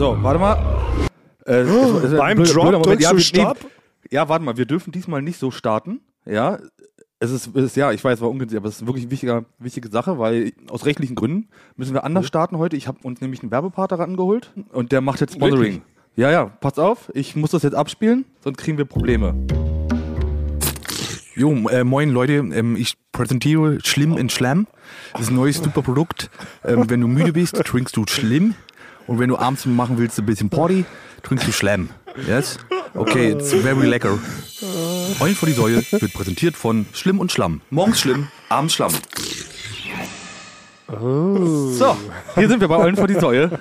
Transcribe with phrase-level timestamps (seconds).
[0.00, 0.56] So, warte mal.
[1.44, 3.58] Äh, es- es- Beim blöder- Drop blöder drückst ja, du Stopp?
[4.10, 6.00] Ja, warte mal, wir dürfen diesmal nicht so starten.
[6.24, 6.58] Ja,
[7.18, 9.44] es ist, es ist ja, ich weiß, war ungünstig, aber es ist wirklich eine wichtige,
[9.58, 12.78] wichtige Sache, weil aus rechtlichen Gründen müssen wir anders starten heute.
[12.78, 15.60] Ich habe uns nämlich einen Werbepartner rangeholt und der macht jetzt Sponsoring.
[15.74, 15.82] Wirklich?
[16.16, 19.34] Ja, ja, pass auf, ich muss das jetzt abspielen, sonst kriegen wir Probleme.
[21.36, 24.66] Jo, äh, moin Leute, ähm, ich präsentiere Schlimm in Schlamm.
[25.12, 26.30] Das ist ein neues super Produkt.
[26.64, 28.54] Ähm, wenn du müde bist, trinkst du Schlimm.
[29.10, 30.84] Und wenn du abends machen willst, ein bisschen Party,
[31.24, 31.88] trinkst du Schlamm.
[32.28, 32.58] Yes?
[32.94, 34.16] Okay, it's very lecker.
[35.18, 37.60] Eulen vor die Säule wird präsentiert von Schlimm und Schlamm.
[37.70, 38.92] Morgens Schlimm, abends Schlamm.
[40.98, 41.96] So,
[42.34, 43.58] hier sind wir bei Eulen vor die Säule.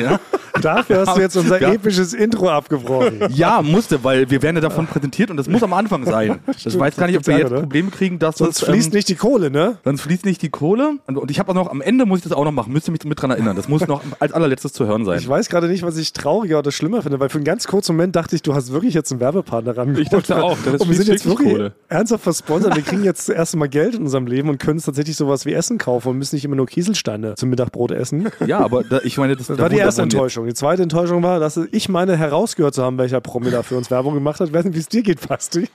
[0.00, 0.18] Ja.
[0.60, 1.72] Dafür hast du jetzt unser Ja.
[1.72, 3.20] episches Intro abgebrochen.
[3.30, 6.40] Ja, musste, weil wir werden ja davon präsentiert und das muss am Anfang sein.
[6.64, 7.60] Ich weiß gar nicht, ob wir jetzt ne?
[7.60, 9.78] Probleme kriegen, dass Sonst das, fließt ähm, nicht die Kohle, ne?
[9.84, 10.98] Sonst fließt nicht die Kohle.
[11.06, 12.72] Und, und ich habe auch noch, am Ende muss ich das auch noch machen.
[12.72, 13.56] Müsst ihr mich mit dran erinnern.
[13.56, 15.18] Das muss noch als allerletztes zu hören sein.
[15.18, 17.96] Ich weiß gerade nicht, was ich trauriger oder schlimmer finde, weil für einen ganz kurzen
[17.96, 19.96] Moment dachte ich, du hast wirklich jetzt einen Werbepartner ran.
[19.96, 21.72] Ich dachte auch, das und wir sind jetzt wirklich wirklich Kohle.
[21.88, 22.76] ernsthaft versponsert.
[22.76, 25.44] Wir kriegen jetzt das erste Mal Geld in unserem Leben und können uns tatsächlich sowas
[25.46, 28.30] wie Essen kaufen und müssen nicht immer nur Kieselsteine zum Mittagbrot essen.
[28.46, 30.46] Ja, aber da, ich meine, das, Das da war die erste Enttäuschung.
[30.46, 33.90] Die zweite Enttäuschung war, dass ich meine herausgehört zu haben, welcher Promi da für uns
[33.90, 34.48] Werbung gemacht hat.
[34.48, 35.68] Ich weiß nicht, wie es dir geht, Basti.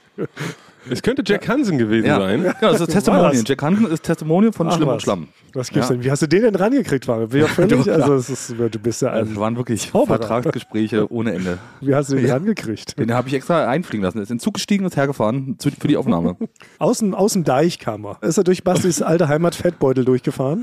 [0.90, 2.18] Es könnte Jack Hansen gewesen Ja.
[2.18, 2.44] sein.
[2.44, 3.34] ja, das ist Testimonial.
[3.46, 5.02] Jack Hansen ist Testimonial von Ach, Schlimm und was.
[5.02, 5.28] Schlamm.
[5.54, 5.94] Was gibt's Ja.
[5.94, 6.04] denn?
[6.04, 7.28] Wie hast du den denn rangekriegt, Fabian?
[7.28, 10.18] Bin auch völlig, also es ist, du bist ja Also, ein, es waren wirklich Zauberer.
[10.18, 11.58] Vertragsgespräche ohne Ende.
[11.80, 12.34] wie hast du den Ja.
[12.34, 12.98] rangekriegt?
[12.98, 14.18] Den habe ich extra einfliegen lassen.
[14.18, 16.36] Er ist in den Zug gestiegen und ist hergefahren für die Aufnahme.
[16.78, 18.18] Aus dem, aus dem Deich kam er.
[18.22, 20.62] Ist er durch Bastis alte Heimat Fettbeutel durchgefahren?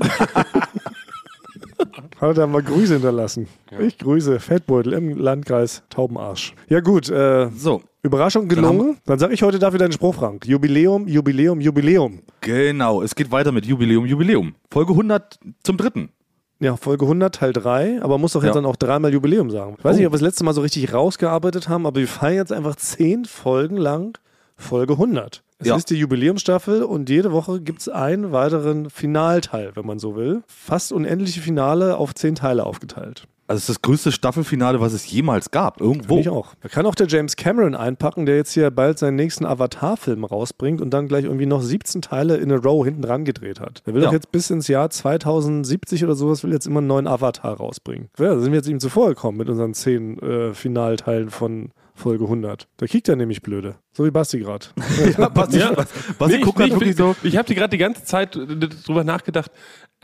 [2.20, 3.46] Hat er mal Grüße hinterlassen.
[3.78, 6.54] Ich grüße Fettbeutel im Landkreis Taubenarsch.
[6.68, 8.96] Ja gut, äh, So, Überraschung gelungen.
[9.06, 10.46] Dann sage ich heute dafür deinen Spruch, Frank.
[10.46, 12.20] Jubiläum, Jubiläum, Jubiläum.
[12.40, 13.02] genau.
[13.02, 14.54] Es geht weiter mit Jubiläum, Jubiläum.
[14.70, 16.10] Folge 100 zum dritten.
[16.58, 18.54] Ja, Folge 100, Teil 3, aber muss doch jetzt Ja.
[18.54, 19.74] dann auch dreimal Jubiläum sagen.
[19.78, 19.98] Ich weiß Oh.
[19.98, 22.76] nicht, ob wir das letzte Mal so richtig rausgearbeitet haben, aber wir feiern jetzt einfach
[22.76, 24.16] zehn Folgen lang
[24.56, 25.42] Folge 100.
[25.58, 25.76] Es Ja.
[25.76, 30.42] ist die Jubiläumsstaffel und jede Woche gibt es einen weiteren Finalteil, wenn man so will.
[30.46, 33.26] Fast unendliche Finale auf zehn Teile aufgeteilt.
[33.48, 35.80] Also es ist das größte Staffelfinale, was es jemals gab.
[35.80, 36.18] Irgendwo.
[36.18, 36.54] Ich auch.
[36.62, 40.80] Da kann auch der James Cameron einpacken, der jetzt hier bald seinen nächsten Avatar-Film rausbringt
[40.80, 43.82] und dann gleich irgendwie noch 17 Teile in a row hinten dran gedreht hat.
[43.86, 44.08] Der will Ja.
[44.08, 48.08] doch jetzt bis ins Jahr 2070 oder sowas, will jetzt immer einen neuen Avatar rausbringen.
[48.18, 52.24] Ja, da sind wir jetzt ihm zuvor gekommen mit unseren 10 äh, Finalteilen von Folge
[52.24, 52.68] 100.
[52.76, 53.76] Da kriegt er nämlich blöde.
[53.94, 54.66] So wie Basti gerade.
[55.18, 55.72] Ja, Basti, Ja.
[56.18, 57.16] Basti Nee, guckt ich, halt wirklich ich, so.
[57.22, 59.50] ich habe die gerade die ganze Zeit drüber nachgedacht.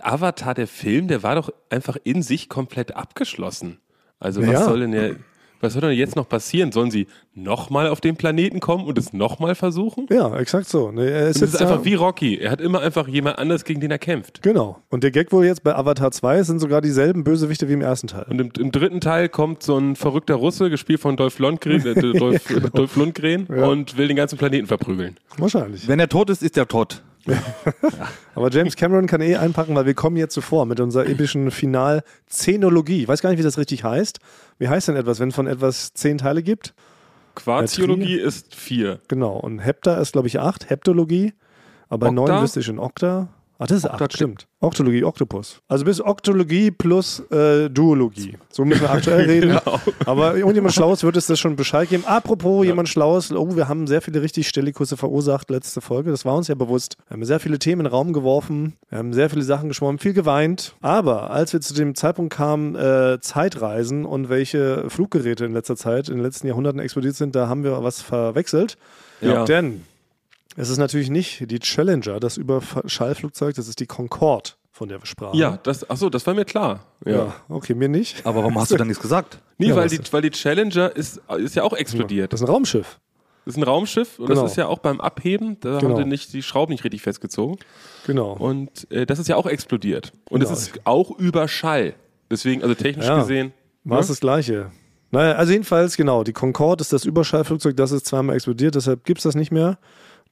[0.04, 3.78] Avatar, der Film, der war doch einfach in sich komplett abgeschlossen.
[4.18, 4.64] Also was Ja.
[4.64, 5.16] soll denn der,
[5.60, 6.72] was soll denn jetzt noch passieren?
[6.72, 10.06] Sollen sie nochmal auf den Planeten kommen und es nochmal versuchen?
[10.10, 10.90] Ja, exakt so.
[10.90, 12.36] Ne, er ist einfach da- wie Rocky.
[12.38, 14.42] Er hat immer einfach jemand anders, gegen den er kämpft.
[14.42, 14.80] Genau.
[14.90, 18.08] Und der Gag wohl jetzt bei Avatar 2 sind sogar dieselben Bösewichte wie im ersten
[18.08, 18.26] Teil.
[18.28, 21.94] Und im, im dritten Teil kommt so ein verrückter Russe, gespielt von Dolph Lundgren, äh,
[22.18, 22.42] Dolph,
[22.74, 23.66] Dolph Lundgren Ja.
[23.66, 25.16] und will den ganzen Planeten verprügeln.
[25.38, 25.86] Wahrscheinlich.
[25.86, 27.02] Wenn er tot ist, ist er tot.
[28.34, 33.02] Aber James Cameron kann eh einpacken, weil wir kommen jetzt zuvor mit unserer epischen Final-Zenologie.
[33.02, 34.18] Ich weiß gar nicht, wie das richtig heißt.
[34.58, 36.74] Wie heißt denn etwas, wenn von etwas zehn Teile gibt?
[37.34, 39.00] Quarziologie ist vier.
[39.08, 39.36] Genau.
[39.36, 40.70] Und Hepta ist, glaube ich, acht.
[40.70, 41.32] Heptologie.
[41.88, 42.32] Aber bei Okta?
[42.32, 43.28] neun wüsste ich schon Okta.
[43.62, 44.48] Ach, das ist Okta- acht, stimmt.
[44.60, 45.60] Oktologie, Oktopus.
[45.68, 48.36] Also bis Oktologie plus äh, Duologie.
[48.50, 49.50] So müssen wir aktuell reden.
[49.50, 49.80] Genau.
[50.04, 52.04] Aber irgendjemand Schlaues wird es das schon Bescheid geben.
[52.06, 56.10] Apropos jemand Schlaues, oh, wir haben sehr viele richtig Stellikusse verursacht letzte Folge.
[56.10, 56.96] Das war uns ja bewusst.
[57.08, 58.74] Wir haben sehr viele Themen in den Raum geworfen.
[58.88, 60.74] Wir haben sehr viele Sachen geschwommen, viel geweint.
[60.80, 66.08] Aber als wir zu dem Zeitpunkt kamen, äh, Zeitreisen und welche Fluggeräte in letzter Zeit,
[66.08, 68.76] in den letzten Jahrhunderten explodiert sind, da haben wir was verwechselt.
[69.20, 69.44] Ja.
[69.44, 69.82] Denn
[70.56, 75.06] es ist natürlich nicht die Challenger, das Überschallflugzeug, das ist die Concorde, von der wir
[75.06, 75.36] sprachen.
[75.38, 76.80] Ja, das, achso, das war mir klar.
[77.04, 77.12] Ja.
[77.12, 78.24] Ja, okay, mir nicht.
[78.26, 79.38] Aber warum hast du dann nichts gesagt?
[79.58, 82.32] Nee, Ja, weil, die, weil die Challenger ist, ist ja auch explodiert.
[82.32, 82.98] Das ist ein Raumschiff.
[83.44, 84.42] Das ist ein Raumschiff und Genau.
[84.42, 85.90] das ist ja auch beim Abheben, da Genau.
[85.94, 87.58] haben sie nicht die Schrauben nicht richtig festgezogen.
[88.06, 88.32] Genau.
[88.32, 90.12] Und äh, das ist ja auch explodiert.
[90.30, 90.52] Und Genau.
[90.52, 91.94] es ist auch über Schall.
[92.30, 93.18] Deswegen, also technisch Ja.
[93.20, 93.52] gesehen.
[93.84, 94.12] War es ne?
[94.12, 94.72] das Gleiche?
[95.12, 99.18] Naja, also jedenfalls, genau, die Concorde ist das Überschallflugzeug, das ist zweimal explodiert, deshalb gibt
[99.18, 99.78] es das nicht mehr.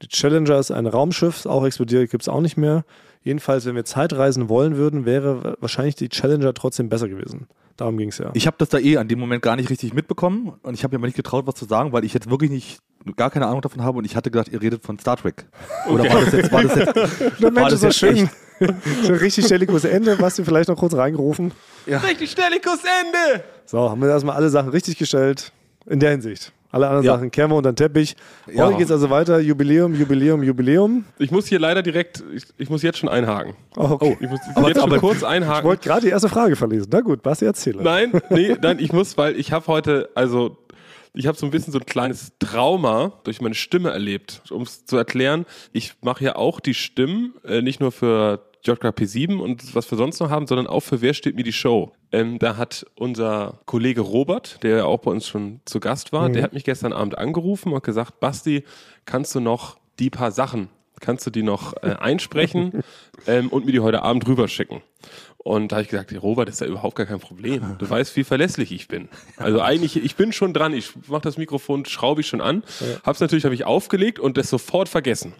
[0.02, 2.84] Die Challenger ist ein Raumschiff, auch explodiert, gibt es auch nicht mehr.
[3.22, 7.48] Jedenfalls, wenn wir Zeitreisen wollen würden, wäre wahrscheinlich die Challenger trotzdem besser gewesen.
[7.76, 8.30] Darum ging es ja.
[8.34, 10.94] Ich habe das da eh an dem Moment gar nicht richtig mitbekommen und ich habe
[10.94, 12.80] mir aber nicht getraut, was zu sagen, weil ich jetzt wirklich nicht
[13.16, 15.46] gar keine Ahnung davon habe und ich hatte gedacht, ihr redet von Star Trek.
[15.88, 16.94] Oder war das jetzt, war das jetzt,
[17.40, 18.28] Der Mensch das ist schön.
[19.02, 21.52] so richtig stelliges Ende, du vielleicht noch kurz reingerufen.
[21.86, 23.44] Richtig Stellikus Ende!
[23.64, 25.52] So, haben wir erstmal alle Sachen richtig gestellt.
[25.86, 26.52] In der Hinsicht.
[26.72, 27.14] Alle anderen Ja.
[27.18, 28.16] Sachen wir unter den Teppich.
[28.52, 28.66] Ja.
[28.66, 29.40] Heute geht es also weiter.
[29.40, 31.04] Jubiläum, Jubiläum, Jubiläum.
[31.18, 33.54] Ich muss hier leider direkt, ich, ich muss jetzt schon einhaken.
[33.76, 34.16] Oh, okay.
[34.20, 35.64] Ich muss Aber- jetzt schon aber- kurz ich einhaken.
[35.68, 36.88] wollte gerade die erste Frage verlesen.
[36.92, 37.82] Na gut, Basti, erzähle.
[37.82, 40.56] Nein, nee, nein, ich muss, weil ich habe heute, also
[41.12, 44.42] ich habe so ein bisschen so ein kleines Trauma durch meine Stimme erlebt.
[44.50, 49.38] Um es zu erklären, ich mache ja auch die Stimmen, äh, nicht nur für JKP7
[49.38, 51.92] und was wir sonst noch haben, sondern auch für Wer steht mir die Show.
[52.12, 56.28] Ähm, da hat unser Kollege Robert, der ja auch bei uns schon zu Gast war,
[56.28, 58.64] der hat mich gestern Abend angerufen und gesagt, Basti,
[59.04, 60.68] kannst du noch die paar Sachen,
[61.00, 62.82] kannst du die noch äh, einsprechen
[63.26, 64.82] ähm, und mir die heute Abend rüberschicken?
[65.38, 67.76] Und da habe ich gesagt, Robert, ist ja überhaupt gar kein Problem.
[67.78, 69.08] Du weißt, wie verlässlich ich bin.
[69.38, 70.74] Also eigentlich, ich bin schon dran.
[70.74, 72.62] Ich mache das Mikrofon, schraube ich schon an.
[73.04, 75.32] Hab's natürlich, habe ich aufgelegt und das sofort vergessen,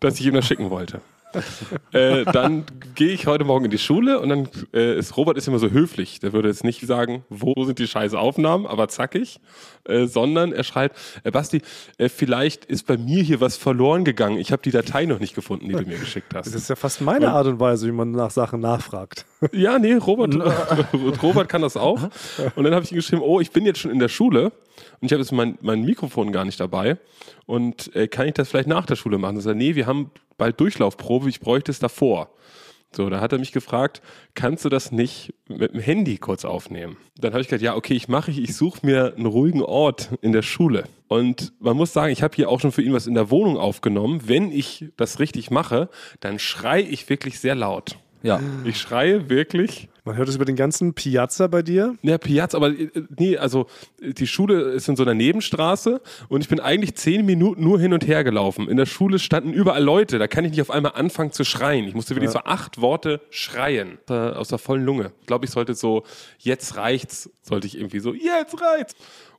[0.00, 1.00] dass ich ihm das schicken wollte.
[1.92, 2.64] äh, dann
[2.94, 5.70] gehe ich heute Morgen in die Schule und dann äh, ist Robert ist immer so
[5.70, 6.20] höflich.
[6.20, 9.40] Der würde jetzt nicht sagen, wo sind die scheiße Aufnahmen, aber zackig,
[9.84, 11.62] äh, sondern er schreibt, äh, Basti,
[11.98, 14.38] äh, vielleicht ist bei mir hier was verloren gegangen.
[14.38, 16.46] Ich habe die Datei noch nicht gefunden, die du mir geschickt hast.
[16.46, 19.24] Das ist ja fast meine Art und Weise, wie man nach Sachen nachfragt.
[19.52, 20.34] Ja, nee, Robert,
[21.22, 22.02] Robert kann das auch.
[22.56, 24.52] Und dann habe ich ihm geschrieben, oh, ich bin jetzt schon in der Schule
[25.02, 26.96] und ich habe jetzt mein, mein Mikrofon gar nicht dabei.
[27.44, 29.34] Und äh, kann ich das vielleicht nach der Schule machen?
[29.34, 32.30] Er sagt, nee, wir haben bald Durchlaufprobe, ich bräuchte es davor.
[32.94, 34.00] So, da hat er mich gefragt,
[34.34, 36.98] kannst du das nicht mit dem Handy kurz aufnehmen?
[37.18, 40.10] Dann habe ich gesagt, ja, okay, ich mache ich, ich suche mir einen ruhigen Ort
[40.20, 40.84] in der Schule.
[41.08, 43.56] Und man muss sagen, ich habe hier auch schon für ihn was in der Wohnung
[43.56, 44.20] aufgenommen.
[44.26, 45.88] Wenn ich das richtig mache,
[46.20, 47.98] dann schrei ich wirklich sehr laut.
[48.22, 48.40] Ja.
[48.64, 49.88] Ich schreie wirklich.
[50.04, 51.96] Man hört es über den ganzen Piazza bei dir.
[52.02, 53.66] Ja, Piazza, aber äh, nee, also
[54.00, 57.92] die Schule ist in so einer Nebenstraße und ich bin eigentlich zehn Minuten nur hin
[57.92, 58.68] und her gelaufen.
[58.68, 61.86] In der Schule standen überall Leute, da kann ich nicht auf einmal anfangen zu schreien.
[61.86, 65.12] Ich musste wirklich so acht Worte schreien äh, aus der vollen Lunge.
[65.20, 66.02] Ich glaube, ich sollte so,
[66.38, 68.96] jetzt reicht's, sollte ich irgendwie so, jetzt reicht's.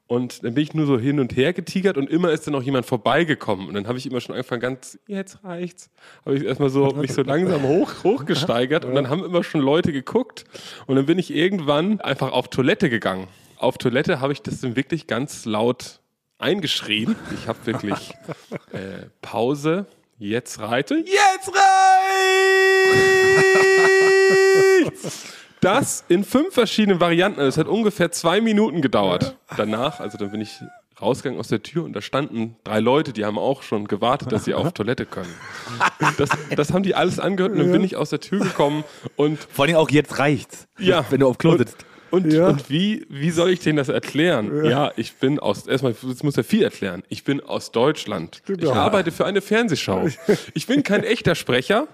[0.08, 2.62] Und dann bin ich nur so hin und her getigert und immer ist dann auch
[2.62, 3.68] jemand vorbeigekommen.
[3.68, 5.90] Und dann habe ich immer schon angefangen, ganz, jetzt reicht's.
[6.26, 9.94] Habe ich erstmal so mich so langsam hoch, hochgesteigert und dann haben immer schon Leute
[9.94, 10.44] geguckt.
[10.88, 13.28] Und dann bin ich irgendwann einfach auf Toilette gegangen.
[13.58, 16.02] Auf Toilette habe ich das dann wirklich ganz laut
[16.38, 17.16] eingeschrien.
[17.34, 18.14] Ich habe wirklich
[18.74, 19.86] äh, Pause,
[20.20, 21.50] jetzt reite, jetzt
[24.84, 25.34] reicht's!
[25.64, 27.40] Das in fünf verschiedenen Varianten.
[27.40, 29.38] Das hat ungefähr zwei Minuten gedauert.
[29.56, 30.60] Danach, also dann bin ich
[31.02, 34.46] rausgegangen aus der Tür und da standen drei Leute, die haben auch schon gewartet, dass
[34.46, 35.34] sie auf Toilette können.
[36.18, 38.84] Das, das haben die alles angehört und dann bin ich aus der Tür gekommen
[39.16, 40.68] und Vor allem auch jetzt reicht's.
[40.78, 41.06] Ja.
[41.10, 41.86] Wenn du auf Klo sitzt.
[42.14, 42.50] Und, Ja.
[42.50, 44.64] und wie, wie soll ich denen das erklären?
[44.66, 47.02] Ja, ich bin aus, erstmal, jetzt muss er viel erklären.
[47.10, 48.44] Ich bin aus Deutschland.
[48.48, 48.74] Ich Ja.
[48.74, 50.08] arbeite für eine Fernsehschau.
[50.54, 51.88] Ich bin kein echter Sprecher,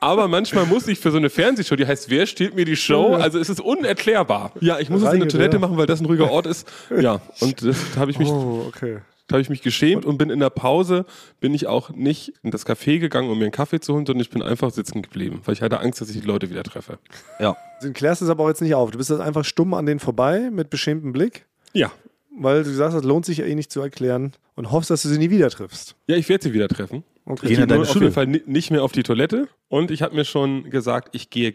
[0.00, 3.14] aber manchmal muss ich für so eine Fernsehshow, die heißt Wer steht mir die Show?
[3.14, 4.52] Also es ist unerklärbar.
[4.60, 5.60] Ja, ich muss es in der Toilette ja.
[5.60, 6.70] machen, weil das ein ruhiger Ort ist.
[7.00, 8.98] Ja, und das habe ich mich Oh, okay.
[9.26, 11.06] Da habe ich mich geschämt und bin in der Pause,
[11.40, 14.20] bin ich auch nicht in das Café gegangen, um mir einen Kaffee zu holen, sondern
[14.20, 16.98] ich bin einfach sitzen geblieben, weil ich hatte Angst, dass ich die Leute wieder treffe.
[17.40, 17.56] Ja.
[17.82, 18.90] Du klärst es aber auch jetzt nicht auf.
[18.90, 21.90] Du bist jetzt einfach stumm an denen vorbei mit beschämtem Blick, Ja.
[22.38, 25.08] weil du sagst, das lohnt sich ja eh nicht zu erklären und hoffst, dass du
[25.08, 25.96] sie nie wieder triffst.
[26.06, 27.02] Ja, ich werde sie wieder treffen.
[27.26, 27.46] Okay.
[27.52, 29.48] Ich gehe auf jeden Fall ni- nicht mehr auf die Toilette.
[29.68, 31.54] Und ich habe mir schon gesagt, ich gehe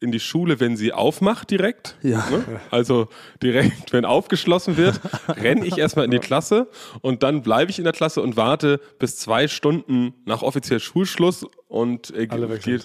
[0.00, 1.96] in die Schule, wenn sie aufmacht direkt.
[2.02, 2.28] Ja.
[2.30, 2.44] Ne?
[2.70, 3.08] Also
[3.42, 6.68] direkt, wenn aufgeschlossen wird, renne ich erstmal in die Klasse
[7.00, 11.46] und dann bleibe ich in der Klasse und warte bis zwei Stunden nach offiziell Schulschluss
[11.68, 12.28] und äh,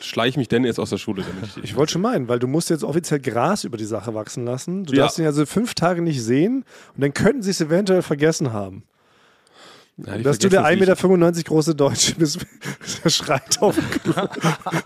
[0.01, 1.23] schleiche mich dann erst aus der Schule.
[1.23, 4.13] Damit ich, Ich wollte schon meinen, weil du musst jetzt offiziell Gras über die Sache
[4.13, 4.85] wachsen lassen.
[4.85, 5.03] Du Ja.
[5.03, 6.63] darfst ihn also fünf Tage nicht sehen
[6.95, 8.83] und dann könnten sie es eventuell vergessen haben.
[10.05, 12.39] Ja, Dass du der vergessen es 1,95 Meter große Deutsche bist,
[13.03, 13.75] der schreit auf.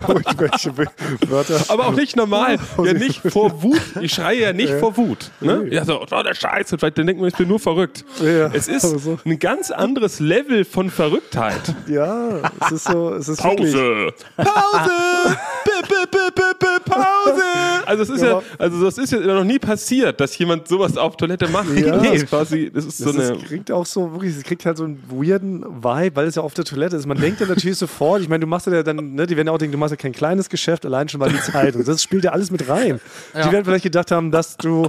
[0.08, 0.88] Irgendwelche Wö-
[1.28, 1.60] Wörter.
[1.68, 2.58] Aber auch nicht normal.
[2.82, 3.80] Ja, nicht vor Wut.
[4.00, 5.30] Ich schreie ja nicht vor Wut.
[5.40, 5.66] Ne?
[5.70, 6.78] Ja, so, oh, der Scheiße.
[6.78, 8.04] Vielleicht dann denkt man, ich bin nur verrückt.
[8.20, 9.18] Ja, es ist so.
[9.24, 11.74] ein ganz anderes Level von Verrücktheit.
[11.86, 13.72] Ja, es ist so, es ist wirklich.
[13.74, 14.12] Pause!
[15.82, 17.42] Pause!
[17.86, 21.16] Also, es ist ja, also, das ist ja noch nie passiert, dass jemand sowas auf
[21.16, 21.70] Toilette macht.
[21.76, 21.96] Ja.
[21.98, 23.38] Das ist quasi, das ist so Das eine.
[23.38, 26.42] ist, kriegt auch so wirklich, es kriegt halt so einen weirden Vibe, weil es ja
[26.42, 27.06] auf der Toilette ist.
[27.06, 29.52] Man denkt ja natürlich sofort, ich meine, du machst ja dann, ne, die werden ja
[29.52, 31.84] auch denken, du machst ja kein kleines Geschäft, allein schon mal die Zeitung.
[31.84, 33.00] Das spielt ja alles mit rein.
[33.34, 34.88] Die werden vielleicht gedacht haben, dass du,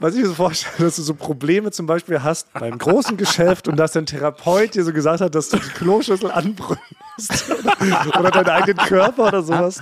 [0.00, 3.68] was ich mir so vorstelle, dass du so Probleme zum Beispiel hast beim großen Geschäft
[3.68, 8.30] und dass dein Therapeut dir so gesagt hat, dass du die Kloschüssel anbrüllst oder, oder
[8.30, 9.80] deinen eigenen Körper oder sowas.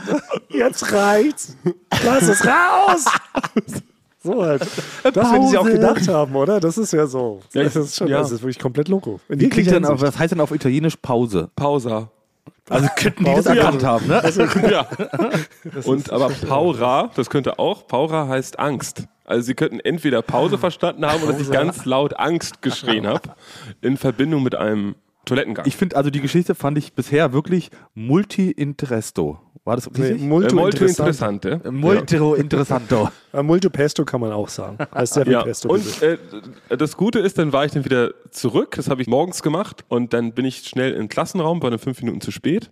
[0.48, 1.56] Jetzt reicht's.
[2.04, 3.04] Lass es raus.
[4.22, 4.62] So halt.
[5.02, 5.72] Das werden sie auch Pause.
[5.74, 6.60] gedacht haben, oder?
[6.60, 7.40] Das ist ja so.
[7.54, 8.18] Ja, das ist schon, ja.
[8.18, 9.18] das ist wirklich komplett loco.
[9.28, 11.48] Kriegt jeglicher dann, auf- was heißt denn auf Italienisch Pause?
[11.56, 12.10] Pausa.
[12.68, 14.22] Also könnten die das Pause, erkannt haben, ne?
[14.70, 14.86] Ja.
[15.84, 19.04] Und aber Paura, das könnte auch, Paura heißt Angst.
[19.30, 23.30] Also sie könnten entweder Pause verstanden haben oder dass ich ganz laut Angst geschrien habe
[23.80, 25.66] in Verbindung mit einem Toilettengang.
[25.66, 29.38] Ich finde, also die Geschichte fand ich bisher wirklich multi-interesto.
[29.64, 30.22] War das Nee, richtig?
[30.22, 31.44] multo äh, interessant.
[31.44, 31.70] interessante.
[31.70, 33.10] Multi-interessanto.
[33.32, 34.78] Äh, Multo Pesto kann man auch sagen.
[34.94, 35.68] Heißt sehr viel Ja, Pesto.
[35.68, 36.16] und äh,
[36.76, 38.74] das Gute ist, dann war ich dann wieder zurück.
[38.76, 41.78] Das habe ich morgens gemacht und dann bin ich schnell in den Klassenraum, war dann
[41.78, 42.70] fünf Minuten zu spät.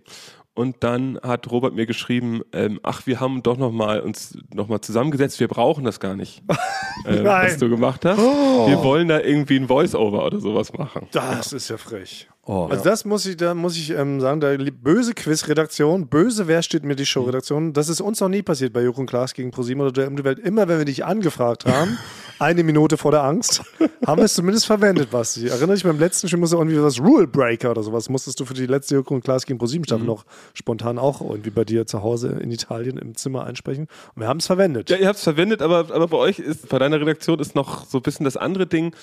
[0.59, 4.67] Und dann hat Robert mir geschrieben, ähm, ach, wir haben doch noch mal uns noch
[4.67, 6.43] mal zusammengesetzt, wir brauchen das gar nicht,
[7.05, 7.47] äh, Nein.
[7.47, 8.17] was du gemacht hast.
[8.17, 11.07] Wir wollen da irgendwie ein Voice-Over oder sowas machen.
[11.13, 12.27] das ist ja frech.
[12.49, 12.65] Oh.
[12.67, 16.83] Also das muss ich, da muss ich ähm, sagen, da böse Quiz-Redaktion, böse Wer steht
[16.83, 19.83] mir die Show-Redaktion, das ist uns noch nie passiert bei Joko und Klaas gegen ProSieben
[19.83, 20.39] oder der die Welt.
[20.39, 21.99] Immer wenn wir dich angefragt haben,
[22.39, 23.61] eine Minute vor der Angst,
[24.07, 25.47] haben wir es zumindest verwendet, Basti.
[25.47, 28.55] Erinnere dich, beim letzten Spiel musste irgendwie was Rule Breaker oder sowas, musstest du für
[28.55, 30.25] die letzte Joko und Klaas gegen ProSieben Staffel noch
[30.55, 33.85] spontan auch irgendwie bei dir zu Hause in Italien im Zimmer einsprechen.
[34.15, 34.89] Und wir haben es verwendet.
[34.89, 37.85] Ja, ihr habt es verwendet, aber, aber bei euch ist, bei deiner Redaktion ist noch
[37.85, 38.95] so ein bisschen das andere Ding,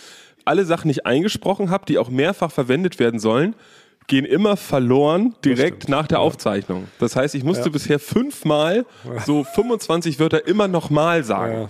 [0.46, 3.54] alle Sachen, die ich eingesprochen habe, die auch mehrfach verwendet werden sollen,
[4.06, 6.86] gehen immer verloren direkt nach der Aufzeichnung.
[7.00, 7.70] Das heißt, ich musste Ja.
[7.70, 8.86] bisher fünfmal
[9.26, 11.62] so 25 Wörter immer nochmal sagen.
[11.62, 11.68] Ja.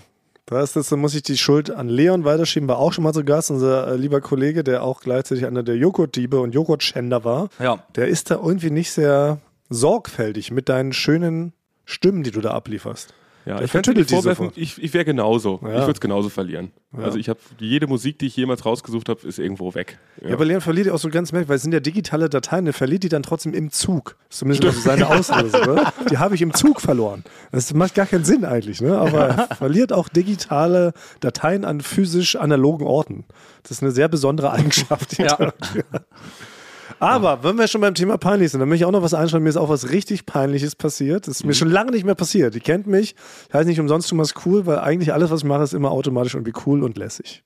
[0.49, 3.13] Da, ist das, da muss ich die Schuld an Leon weiterschieben, war auch schon mal
[3.13, 7.49] zu Gast, unser äh, lieber Kollege, der auch gleichzeitig einer der Joghurtdiebe und Joghurtschänder war.
[7.59, 7.83] Ja.
[7.97, 9.39] Der ist da irgendwie nicht sehr
[9.71, 11.53] sorgfältig mit deinen schönen
[11.85, 13.13] Stimmen, die du da ablieferst.
[13.47, 15.61] Ja, ich könnte dir vorwerfen, ich, ich wäre genauso.
[15.63, 15.69] Ja.
[15.69, 16.73] Ich würde es genauso verlieren.
[16.93, 19.99] Also ich habe jede Musik, die ich jemals rausgesucht habe, ist irgendwo weg.
[20.21, 20.33] Ja.
[20.35, 22.75] aber Leon verliert die auch so ganz merkwürdig, weil es sind ja digitale Dateien, der
[22.75, 24.17] verliert die dann trotzdem im Zug.
[24.29, 25.59] Das ist zumindest also seine Auslöse.
[25.59, 25.93] Ne?
[26.11, 27.23] Die habe ich im Zug verloren.
[27.53, 28.99] Das macht gar keinen Sinn eigentlich, ne?
[28.99, 33.27] aber er verliert auch digitale Dateien an physisch analogen Orten.
[33.63, 35.19] Das ist eine sehr besondere Eigenschaft.
[35.19, 35.53] Die Ja.
[37.01, 37.07] Er.
[37.07, 39.45] Aber wenn wir schon beim Thema peinlich sind, dann möchte ich auch noch was einschreiben.
[39.45, 41.27] Mir ist auch was richtig Peinliches passiert.
[41.27, 42.55] Das ist mir schon lange nicht mehr passiert.
[42.55, 43.15] Die kennt mich.
[43.49, 46.35] Ich heiße nicht umsonst Thomas Cool, weil eigentlich alles, was ich mache, ist immer automatisch
[46.35, 47.43] irgendwie cool und lässig.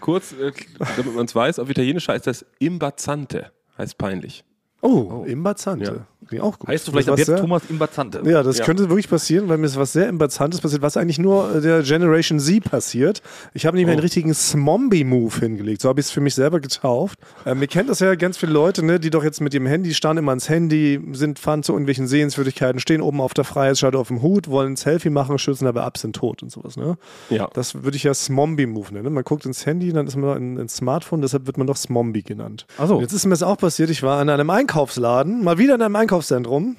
[0.00, 0.52] Kurz, äh,
[0.96, 3.52] damit man es weiß, auf Italienisch heißt das Imbazante.
[3.78, 4.44] Heißt peinlich.
[4.82, 5.84] Oh, Imbazante.
[5.84, 6.06] Ja.
[6.30, 6.68] Klingt auch gut.
[6.68, 8.22] Heißt du vielleicht ab jetzt sehr- Thomas Imbazante?
[8.24, 8.64] Ja, das Ja.
[8.64, 11.82] könnte wirklich passieren, weil mir ist was sehr Imbazantes passiert, was eigentlich nur äh, der
[11.82, 13.20] Generation Z passiert.
[13.52, 15.82] Ich habe nämlich einen richtigen Smombie-Move hingelegt.
[15.82, 17.18] So habe ich es für mich selber getauft.
[17.44, 19.92] Ähm, ihr kennt das ja ganz viele Leute, ne, die doch jetzt mit ihrem Handy
[19.92, 24.08] starren immer ans Handy, sind, fahren zu irgendwelchen Sehenswürdigkeiten, stehen oben auf der Freiheitsschale auf
[24.08, 26.76] dem Hut, wollen ein Selfie machen, schützen aber ab, sind tot und sowas.
[26.76, 26.96] Ne?
[27.28, 27.48] Ja.
[27.54, 29.12] Das würde ich ja Smombie-Move nennen.
[29.12, 32.22] Man guckt ins Handy, dann ist man in, ins Smartphone, deshalb wird man doch Smombie
[32.22, 32.66] genannt.
[32.86, 33.00] So.
[33.00, 35.96] Jetzt ist mir das auch passiert, ich war in einem Einkaufsladen, mal wieder in einem
[36.20, 36.76] Einkaufszentrum.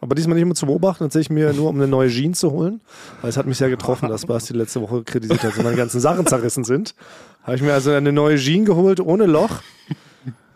[0.00, 2.82] Aber diesmal nicht immer zu beobachten, tatsächlich mir nur um eine neue Jeans zu holen.
[3.22, 5.98] Weil es hat mich sehr getroffen, dass Basti letzte Woche kritisiert hat, dass meine ganzen
[6.00, 6.94] Sachen zerrissen sind.
[7.42, 9.62] Habe ich mir also eine neue Jeans geholt, ohne Loch.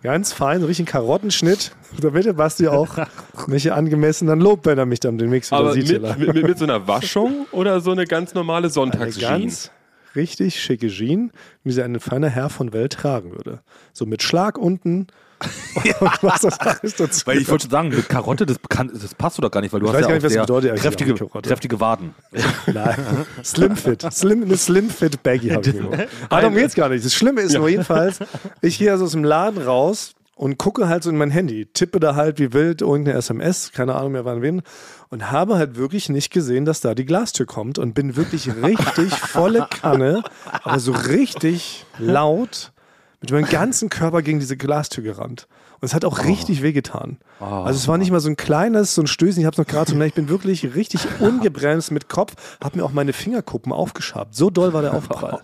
[0.02, 1.72] Ganz fein, so richtig einen Karottenschnitt.
[2.00, 2.98] Damit der Basti auch
[3.46, 6.00] mich angemessen dann lobt, wenn er mich dann demnächst wieder Aber sieht.
[6.00, 9.20] mit, mit, mit, so einer Waschung oder so eine ganz normale Sonntagsjeans?
[9.20, 9.70] ganz
[10.14, 11.32] richtig schicke Jeans,
[11.64, 13.60] wie sie ein feiner Herr von Welt tragen würde.
[13.92, 15.06] So mit Schlag unten.
[15.74, 19.14] Und was das alles dazu Weil ich wollte schon sagen, mit Karotte, das, kann, das
[19.14, 22.14] passt doch gar nicht, weil du Ich hast weiß ja nicht, bedeutet kräftige, kräftige Waden.
[22.66, 24.02] Nein, Slimfit.
[24.12, 26.08] Slim, eine Slimfit Baggy habe ich geholt.
[26.28, 27.04] Aber darum geht's gar nicht.
[27.04, 28.18] Das Schlimme ist nur jedenfalls,
[28.62, 32.00] ich gehe also aus dem Laden raus und gucke halt so in mein Handy, tippe
[32.00, 34.62] da halt wie wild irgendeine SMS, keine Ahnung mehr wann wen,
[35.08, 39.12] und habe halt wirklich nicht gesehen, dass da die Glastür kommt und bin wirklich richtig
[39.14, 40.22] volle Kanne,
[40.62, 42.72] aber so richtig laut
[43.20, 45.48] mit meinem ganzen Körper gegen diese Glastür gerannt.
[45.80, 47.18] Und es hat auch richtig wehgetan.
[47.38, 49.66] Also es war nicht mal so ein kleines, so ein Stößen, ich habe es noch
[49.66, 54.34] gerade so ich bin wirklich richtig ungebremst mit Kopf, habe mir auch meine Fingerkuppen aufgeschabt.
[54.34, 55.38] So doll war der Aufprall.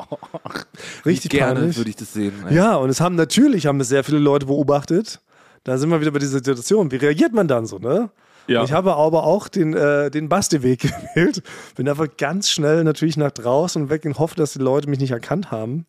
[1.06, 1.76] Richtig Gerne peinlich.
[1.76, 2.32] würde ich das sehen.
[2.48, 2.56] ey.
[2.56, 5.20] Ja, und es haben natürlich haben es sehr viele Leute beobachtet.
[5.62, 6.90] Da sind wir wieder bei dieser Situation.
[6.90, 8.10] Wie reagiert man dann so, ne?
[8.46, 8.64] Ja.
[8.64, 10.80] Ich habe aber auch den, äh, den Basti-Weg
[11.14, 11.42] gewählt.
[11.76, 14.98] Bin einfach ganz schnell natürlich nach draußen und weg und hoffe, dass die Leute mich
[14.98, 15.86] nicht erkannt haben,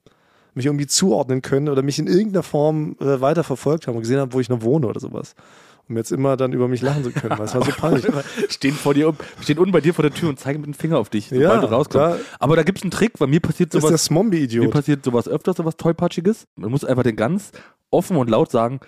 [0.56, 4.20] mich irgendwie zuordnen können oder mich in irgendeiner Form äh, weiter verfolgt haben und gesehen
[4.20, 5.36] haben, wo ich noch wohne oder sowas.
[5.88, 8.06] Um jetzt immer dann über mich lachen zu können, weil es war so peinlich.
[8.50, 10.98] Stehen vor dir, stehen unten bei dir vor der Tür und zeigen mit dem Finger
[10.98, 11.96] auf dich, sobald Ja, du rauskommst.
[11.96, 14.10] da- Aber da gibt es einen Trick, weil mir passiert Das ist der sowas,
[14.64, 16.48] mir passiert sowas öfter, sowas tollpatschiges.
[16.56, 17.52] Man muss einfach den ganz
[17.92, 18.80] offen und laut sagen,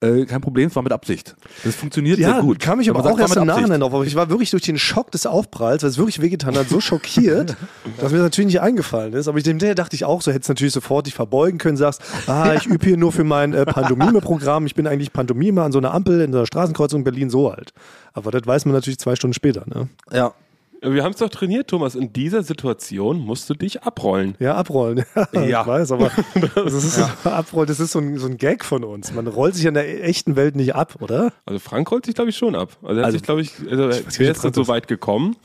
[0.00, 1.34] äh, kein Problem, es war mit Absicht.
[1.64, 2.58] Das funktioniert Ja, sehr gut.
[2.58, 3.46] kam ich aber man auch sagt, erst im.
[3.46, 3.94] Nachhinein drauf.
[3.94, 6.80] Aber ich war wirklich durch den Schock des Aufpralls, weil es wirklich wehgetan hat, so
[6.80, 7.56] schockiert,
[8.00, 9.28] dass mir das natürlich nicht eingefallen ist.
[9.28, 12.02] Aber ich dem der dachte ich auch, so hättest natürlich sofort dich verbeugen können, sagst,
[12.26, 14.66] ah, ich übe hier nur für mein äh, Pantomime-Programm.
[14.66, 17.72] Ich bin eigentlich Pantomime an so einer Ampel in der Straßenkreuzung in Berlin so alt.
[18.12, 19.64] Aber das weiß man natürlich zwei Stunden später.
[19.66, 19.88] Ne?
[20.12, 20.34] Ja.
[20.84, 21.94] Wir haben es doch trainiert, Thomas.
[21.94, 24.34] In dieser Situation musst du dich abrollen.
[24.38, 25.04] Ja, abrollen.
[25.32, 25.62] Ja.
[25.62, 26.10] Ich weiß, aber
[26.54, 29.12] das ist, abrollen, das ist so ein, so ein Gag von uns.
[29.12, 31.32] Man rollt sich in der echten Welt nicht ab, oder?
[31.46, 32.76] Also Frank rollt sich, glaube ich, schon ab.
[32.82, 35.36] Also er hat Also- sich, glaube ich, also ist dann ob so weit gekommen,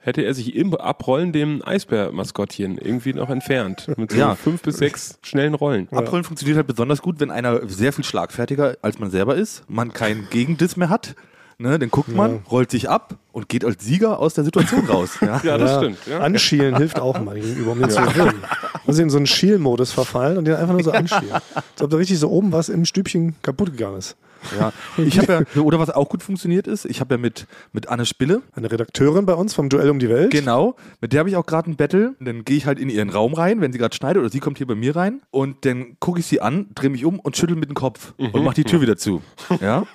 [0.00, 3.88] hätte er sich im Abrollen dem Eisbär-Maskottchen irgendwie noch entfernt.
[3.96, 4.34] Mit so Ja.
[4.36, 5.88] fünf bis sechs schnellen Rollen.
[5.90, 9.92] Abrollen funktioniert halt besonders gut, wenn einer sehr viel schlagfertiger als man selber ist, man
[9.92, 11.14] keinen Gegendiss mehr hat.
[11.60, 15.18] Ne, dann guckt man, rollt sich ab und geht als Sieger aus der Situation raus.
[15.20, 15.40] Ja.
[15.44, 15.98] Ja, das stimmt.
[16.06, 16.20] Ja.
[16.20, 18.44] Anschielen hilft auch mal gegenüber, um den zu gewinnen.
[18.86, 21.32] Muss in so einen Schielmodus verfallen und den einfach nur so anschielen.
[21.32, 24.16] Als ob da richtig so oben was im Stübchen kaputt gegangen ist.
[24.56, 24.72] Ja.
[24.98, 28.06] Ich habe ja, oder was auch gut funktioniert ist, ich habe ja mit, mit Anne
[28.06, 30.30] Spille, Eine Redakteurin bei uns vom Duell um die Welt.
[30.30, 32.14] genau, mit der habe ich auch gerade ein Battle.
[32.20, 34.58] Dann gehe ich halt in ihren Raum rein, wenn sie gerade schneidet, oder sie kommt
[34.58, 37.56] hier bei mir rein und dann gucke ich sie an, drehe mich um und schüttel
[37.56, 39.22] mit dem Kopf und mache die Tür wieder zu.
[39.60, 39.86] Ja.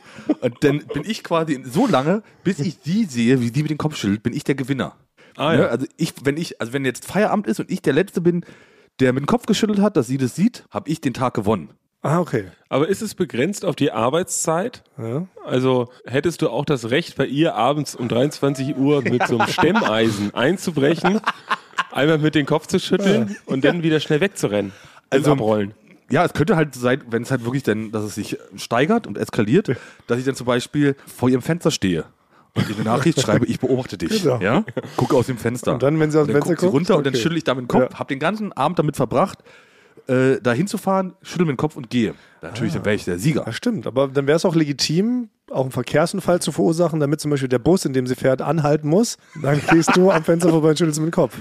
[0.41, 3.77] Und dann bin ich quasi so lange, bis ich sie sehe, wie sie mit dem
[3.77, 4.95] Kopf schüttelt, bin ich der Gewinner.
[5.35, 5.61] Ah, Ne?
[5.63, 5.67] ja.
[5.67, 8.45] Also ich, wenn ich, also wenn jetzt Feierabend ist und ich der Letzte bin,
[8.99, 11.69] der mit dem Kopf geschüttelt hat, dass sie das sieht, habe ich den Tag gewonnen.
[12.03, 12.45] Ah, okay.
[12.69, 14.83] Aber ist es begrenzt auf die Arbeitszeit?
[14.97, 15.25] Ja.
[15.45, 19.47] Also hättest du auch das Recht, bei ihr abends um 23 Uhr mit so einem
[19.51, 21.21] Stemmeisen einzubrechen,
[21.91, 24.73] einmal mit den Kopf zu schütteln und dann wieder schnell wegzurennen?
[25.09, 25.73] Also Also- abrollen.
[26.13, 29.17] Ja, es könnte halt sein, wenn es halt wirklich dann, dass es sich steigert und
[29.17, 29.71] eskaliert,
[30.07, 32.05] dass ich dann zum Beispiel vor ihrem Fenster stehe
[32.55, 34.21] und ihr eine Nachricht schreibe, ich beobachte dich.
[34.21, 34.39] Genau.
[34.39, 34.63] Ja?
[34.95, 35.73] Gucke aus dem Fenster.
[35.73, 36.73] Und dann, wenn sie aus dem Fenster guckt guckt?
[36.73, 37.21] runter und dann Okay.
[37.23, 37.99] schüttel ich da mit dem Kopf, Ja.
[37.99, 39.39] hab den ganzen Abend damit verbracht,
[40.07, 42.13] äh, da hinzufahren, schüttel mit dem Kopf und gehe.
[42.41, 43.43] Natürlich, dann wäre ich der Sieger.
[43.45, 43.87] Ja, stimmt.
[43.87, 47.59] Aber dann wäre es auch legitim, auch einen Verkehrsunfall zu verursachen, damit zum Beispiel der
[47.59, 49.17] Bus, in dem sie fährt, anhalten muss.
[49.41, 51.37] Dann gehst du am Fenster vorbei und schüttelst mit dem Kopf.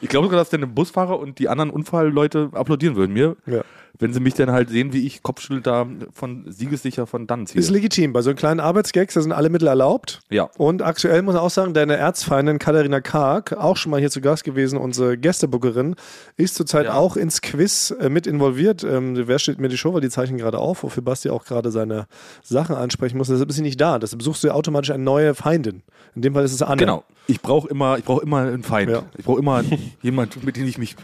[0.00, 3.62] Ich glaube sogar, dass der Busfahrer und die anderen Unfallleute applaudieren würden mir, Ja.
[3.98, 7.60] Wenn sie mich dann halt sehen, wie ich Kopfschüttel da von siegessicher von dann ziehe.
[7.60, 8.12] Ist legitim.
[8.12, 10.20] Bei so kleinen Arbeitsgags, da sind alle Mittel erlaubt.
[10.30, 10.50] Ja.
[10.58, 14.20] Und aktuell muss man auch sagen, deine Erzfeindin Katharina Karg, auch schon mal hier zu
[14.20, 15.94] Gast gewesen, unsere Gästebookerin,
[16.36, 16.94] ist zurzeit Ja.
[16.94, 18.82] auch ins Quiz äh, mit involviert.
[18.84, 21.70] Ähm, wer steht mir die Show, weil die zeichnen gerade auf, wofür Basti auch gerade
[21.70, 22.06] seine
[22.42, 23.28] Sachen ansprechen muss.
[23.28, 23.98] Deshalb ist sie nicht da.
[23.98, 25.82] Deshalb suchst du ja automatisch eine neue Feindin.
[26.16, 26.76] In dem Fall ist es Anne.
[26.80, 27.04] Genau.
[27.26, 28.90] Ich brauche immer, ich brauche immer einen Feind.
[28.90, 29.04] Ja.
[29.16, 29.62] Ich brauche immer
[30.02, 30.94] jemanden, mit dem ich mich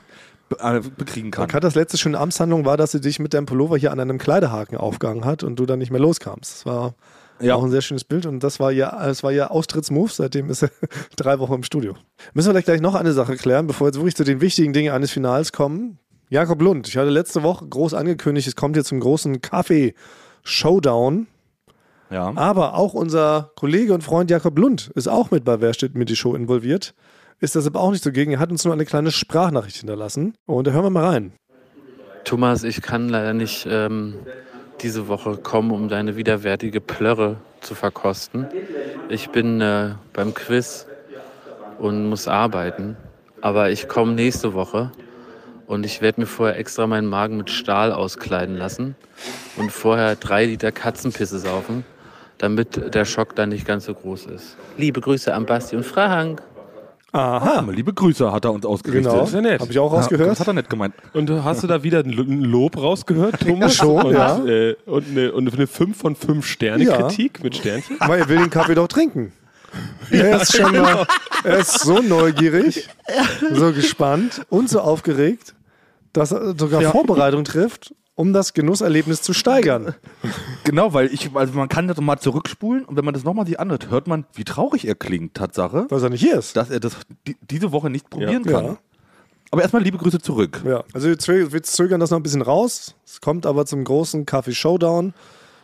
[0.96, 1.48] bekriegen kann.
[1.48, 4.76] Katas letzte schöne Amtshandlung war, dass sie dich mit deinem Pullover hier an einem Kleiderhaken
[4.76, 6.52] aufgehangen hat und du dann nicht mehr loskamst.
[6.52, 6.94] Das war
[7.40, 7.54] Ja.
[7.54, 10.12] auch ein sehr schönes Bild und das war ihr, das war ihr Austrittsmove.
[10.12, 10.70] Seitdem ist er
[11.16, 11.94] drei Wochen im Studio.
[12.34, 14.72] Müssen wir vielleicht gleich noch eine Sache klären, bevor wir jetzt wirklich zu den wichtigen
[14.72, 15.98] Dingen eines Finals kommen.
[16.28, 21.26] Jakob Lund, ich hatte letzte Woche groß angekündigt, es kommt jetzt zum großen Kaffee-Showdown.
[22.10, 22.32] Ja.
[22.36, 26.08] Aber auch unser Kollege und Freund Jakob Lund ist auch mit bei Wer steht mit
[26.08, 26.94] die Show involviert.
[27.42, 28.32] Ist deshalb auch nicht zugegen.
[28.32, 30.34] Er hat uns nur eine kleine Sprachnachricht hinterlassen.
[30.46, 31.32] Und da hören wir mal rein.
[32.24, 34.14] Thomas, ich kann leider nicht ähm,
[34.82, 38.46] diese Woche kommen, um deine widerwärtige Plörre zu verkosten.
[39.08, 40.86] Ich bin äh, beim Quiz
[41.78, 42.98] und muss arbeiten.
[43.40, 44.92] Aber ich komme nächste Woche
[45.66, 48.96] und ich werde mir vorher extra meinen Magen mit Stahl auskleiden lassen
[49.56, 51.86] und vorher drei Liter Katzenpisse saufen,
[52.36, 54.58] damit der Schock dann nicht ganz so groß ist.
[54.76, 56.42] Liebe Grüße an Basti und Frank.
[57.12, 57.64] Aha.
[57.70, 59.10] Liebe Grüße hat er uns ausgerichtet.
[59.12, 59.24] Genau.
[59.24, 59.60] ist ja nett.
[59.60, 60.30] Habe ich auch Ja, rausgehört.
[60.30, 60.94] das hat er nicht gemeint.
[61.12, 63.74] Und hast du da wieder ein Lo- ein Lob rausgehört, Thomas?
[63.74, 64.38] schon, und, ja.
[64.44, 66.96] Äh, und, eine, und eine 5 von 5 Sterne Ja.
[66.96, 67.96] Kritik mit Sternchen?
[68.00, 69.32] Weil er will den Kaffee doch trinken.
[70.10, 71.06] Er ist schon mal,
[71.44, 72.88] er ist so neugierig,
[73.54, 75.54] so gespannt und so aufgeregt,
[76.12, 79.94] dass er sogar Vorbereitung trifft, um das Genusserlebnis zu steigern.
[80.64, 83.58] Genau, weil ich, also man kann das mal zurückspulen und wenn man das nochmal sich
[83.58, 86.54] anhört, hört man, wie traurig er klingt, Tatsache, Dass er nicht hier ist.
[86.54, 86.92] dass er das
[87.26, 88.52] die, diese Woche nicht probieren Ja.
[88.60, 88.78] kann.
[89.50, 90.62] Aber erstmal liebe Grüße zurück.
[90.64, 92.94] Ja, also wir zö- wir zögern das noch ein bisschen raus.
[93.04, 95.12] Es kommt aber zum großen Kaffee-Showdown.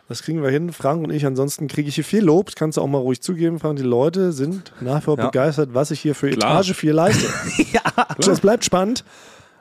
[0.09, 1.25] Das kriegen wir hin, Frank und ich.
[1.25, 2.47] Ansonsten kriege ich hier viel Lob.
[2.47, 3.77] Das kannst du auch mal ruhig zugeben, Frank.
[3.77, 5.25] Die Leute sind nach wie vor Ja.
[5.27, 6.55] begeistert, was ich hier für Klar.
[6.59, 7.27] Etage 4 leiste.
[8.19, 9.03] Das bleibt spannend.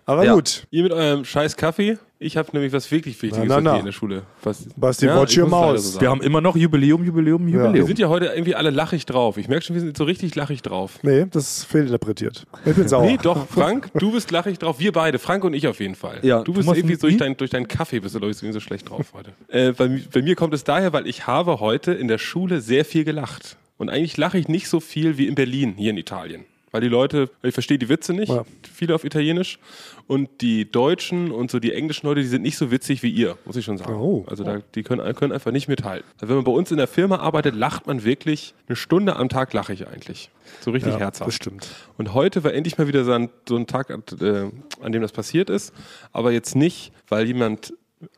[0.09, 0.35] Aber Ja.
[0.35, 0.67] gut.
[0.71, 1.99] Ihr mit eurem scheiß Kaffee?
[2.19, 3.71] Ich habe nämlich was wirklich Wichtiges Na, na, na.
[3.73, 4.23] hier in der Schule.
[4.43, 5.79] Was, Basti, watch ich your mouth.
[5.81, 6.01] so.
[6.01, 7.75] Wir haben immer noch Jubiläum, Jubiläum, Jubiläum.
[7.75, 9.37] Wir sind ja heute irgendwie alle lachig drauf.
[9.37, 11.01] Ich merke schon, wir sind so richtig lachig drauf.
[11.03, 12.47] Nee, das ist fehlinterpretiert.
[12.65, 13.05] Ich bin sauer.
[13.05, 14.79] Nee, doch, Frank, du bist lachig drauf.
[14.79, 16.21] Wir beide, Frank und ich auf jeden Fall.
[16.23, 18.55] Ja, du bist Thomas irgendwie durch, dein, durch deinen Kaffee bist du, glaube ich, irgendwie
[18.55, 19.33] so schlecht drauf heute.
[19.49, 22.85] äh, bei, bei mir kommt es daher, weil ich habe heute in der Schule sehr
[22.87, 23.57] viel gelacht.
[23.77, 26.45] Und eigentlich lache ich nicht so viel wie in Berlin, hier in Italien.
[26.77, 28.45] Weil die Leute, ich verstehe die Witze nicht, Ja.
[28.71, 29.59] viele auf Italienisch.
[30.07, 33.39] Und die Deutschen und so die englischen Leute, die sind nicht so witzig wie ihr,
[33.47, 33.95] muss ich schon sagen.
[33.95, 34.27] Oh.
[34.29, 36.05] Also da, die können, können einfach nicht mithalten.
[36.21, 39.31] Also wenn man bei uns in der Firma arbeitet, lacht man wirklich eine Stunde am
[39.31, 40.29] Tag lache ich eigentlich.
[40.61, 41.29] So richtig ja, herzhaft.
[41.29, 41.67] das stimmt.
[41.97, 44.51] Und heute war endlich mal wieder so ein, so ein Tag, äh,
[44.83, 45.73] an dem das passiert ist.
[46.13, 47.73] Aber jetzt nicht, weil jemand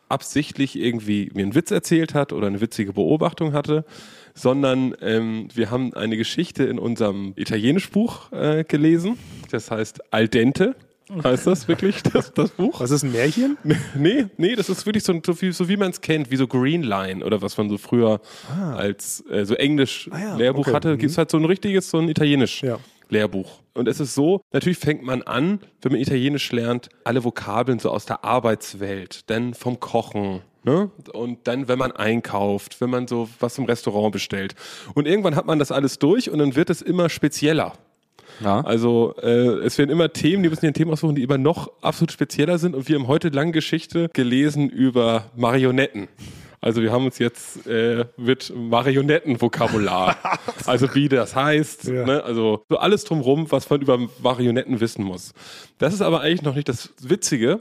[0.09, 3.85] absichtlich irgendwie mir einen Witz erzählt hat oder eine witzige Beobachtung hatte,
[4.39, 9.19] sondern ähm, wir haben eine Geschichte in unserem Italienischbuch äh, gelesen.
[9.51, 10.75] Das heißt Al dente.
[11.25, 12.81] Heißt das wirklich, das, das Buch?
[12.81, 13.57] Was ist ein Märchen?
[13.97, 16.47] Nee, nee, das ist wirklich so, so, wie, so wie man es kennt, wie so
[16.47, 18.21] Green Line oder was man so früher
[18.77, 20.75] als äh, so Englisch Ah ja, Lehrbuch okay.
[20.77, 20.99] hatte, Mhm.
[20.99, 22.79] gibt es halt so ein richtiges, so ein Italienisch Ja.
[23.09, 23.61] Lehrbuch.
[23.73, 27.91] Und es ist so, natürlich fängt man an, wenn man Italienisch lernt, alle Vokabeln so
[27.91, 30.91] aus der Arbeitswelt, dann vom Kochen, Ne?
[31.13, 34.55] Und dann, wenn man einkauft, wenn man so was im Restaurant bestellt.
[34.95, 37.73] Und irgendwann hat man das alles durch und dann wird es immer spezieller.
[38.45, 38.61] Ja.
[38.61, 42.13] Also äh, es werden immer Themen, die müssen hier Themen aussuchen, die immer noch absolut
[42.13, 42.75] spezieller sind.
[42.77, 46.09] Und wir haben heute lange Geschichte gelesen über Marionetten.
[46.61, 50.17] Also wir haben uns jetzt äh, mit Marionettenvokabular,
[50.67, 52.05] also wie das heißt, Ja.
[52.05, 52.25] ne?
[52.25, 55.33] also so alles drumrum, was man über Marionetten wissen muss.
[55.79, 57.61] Das ist aber eigentlich noch nicht das Witzige.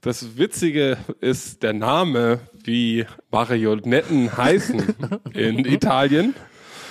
[0.00, 4.94] Das Witzige ist der Name, wie Marionetten heißen
[5.32, 6.34] in Italien.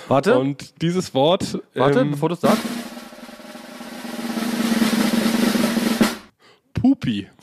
[0.08, 2.62] Warte, Und dieses Wort, warte, ähm, bevor du es sagst.
[6.74, 7.28] Pupi.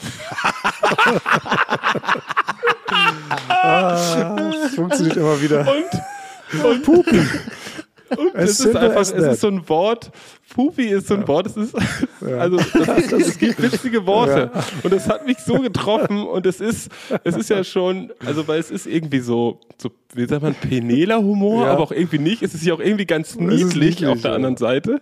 [3.63, 5.59] Das funktioniert immer wieder.
[5.61, 7.21] Und, und Pupi.
[8.09, 10.11] Und es ist einfach, es ist so ein Wort,
[10.53, 11.75] Pupi ist so ein Wort, es ist,
[12.21, 14.51] also, das es gibt witzige Worte.
[14.83, 16.91] Und das hat mich so getroffen und es ist,
[17.23, 21.17] es ist ja schon, also, weil es ist irgendwie so, so wie sagt man, peneler
[21.17, 21.71] Humor, Ja.
[21.71, 22.43] aber auch irgendwie nicht.
[22.43, 24.35] Es ist ja auch irgendwie ganz niedlich, niedlich, auf der ja.
[24.35, 25.01] anderen Seite.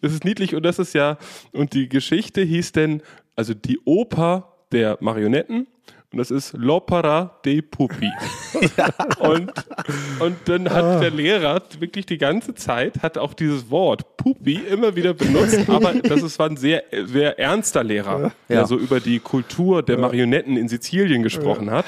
[0.00, 1.18] Es ist niedlich und das ist ja,
[1.52, 3.02] und die Geschichte hieß denn,
[3.36, 5.66] also die Oper der Marionetten.
[6.10, 8.10] Und das ist L'Opera dei Pupi.
[9.20, 9.52] Und,
[10.20, 14.96] und dann hat der Lehrer wirklich die ganze Zeit, hat auch dieses Wort Pupi immer
[14.96, 18.66] wieder benutzt, aber das ist, war ein sehr, sehr ernster Lehrer, der Ja.
[18.66, 21.84] so über die Kultur der Marionetten in Sizilien gesprochen hat.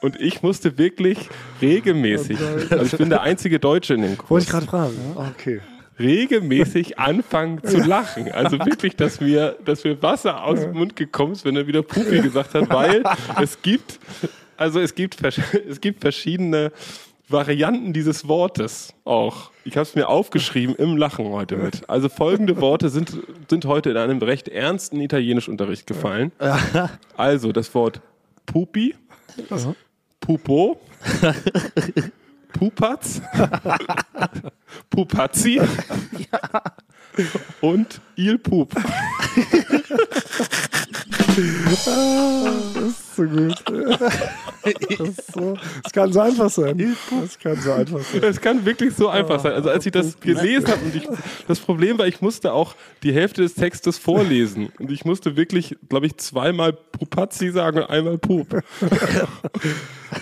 [0.00, 1.18] Und ich musste wirklich
[1.60, 2.38] regelmäßig,
[2.70, 4.94] also ich bin der einzige Deutsche in dem Kurs, Wollte ich gerade fragen.
[5.16, 5.60] Okay.
[6.00, 8.32] Regelmäßig anfangen zu lachen.
[8.32, 11.82] Also wirklich, dass mir, dass mir Wasser aus dem Mund gekommen ist, wenn er wieder
[11.82, 13.02] Pupi gesagt hat, weil
[13.40, 14.00] es gibt,
[14.56, 16.72] also es gibt, es gibt verschiedene
[17.28, 19.50] Varianten dieses Wortes auch.
[19.64, 21.88] Ich habe es mir aufgeschrieben im Lachen heute mit.
[21.88, 23.12] Also folgende Worte sind,
[23.48, 26.32] sind heute in einem recht ernsten Italienischunterricht gefallen.
[27.16, 28.00] Also das Wort
[28.46, 28.94] Pupi,
[30.20, 30.80] Pupo,
[32.52, 33.20] Pupatz,
[34.90, 35.60] Pupazzi?
[37.60, 38.74] Und Il Pup.
[41.36, 41.86] Das
[43.28, 43.64] so gut.
[44.62, 46.94] Das, so, das kann so einfach sein.
[47.22, 48.22] Das kann so einfach sein.
[48.24, 49.54] Es kann wirklich so einfach sein.
[49.54, 51.08] Also als ich das gelesen habe und ich,
[51.48, 55.76] das Problem war, ich musste auch die Hälfte des Textes vorlesen und ich musste wirklich,
[55.88, 58.48] glaube ich, zweimal Pupazzi sagen und einmal Pup.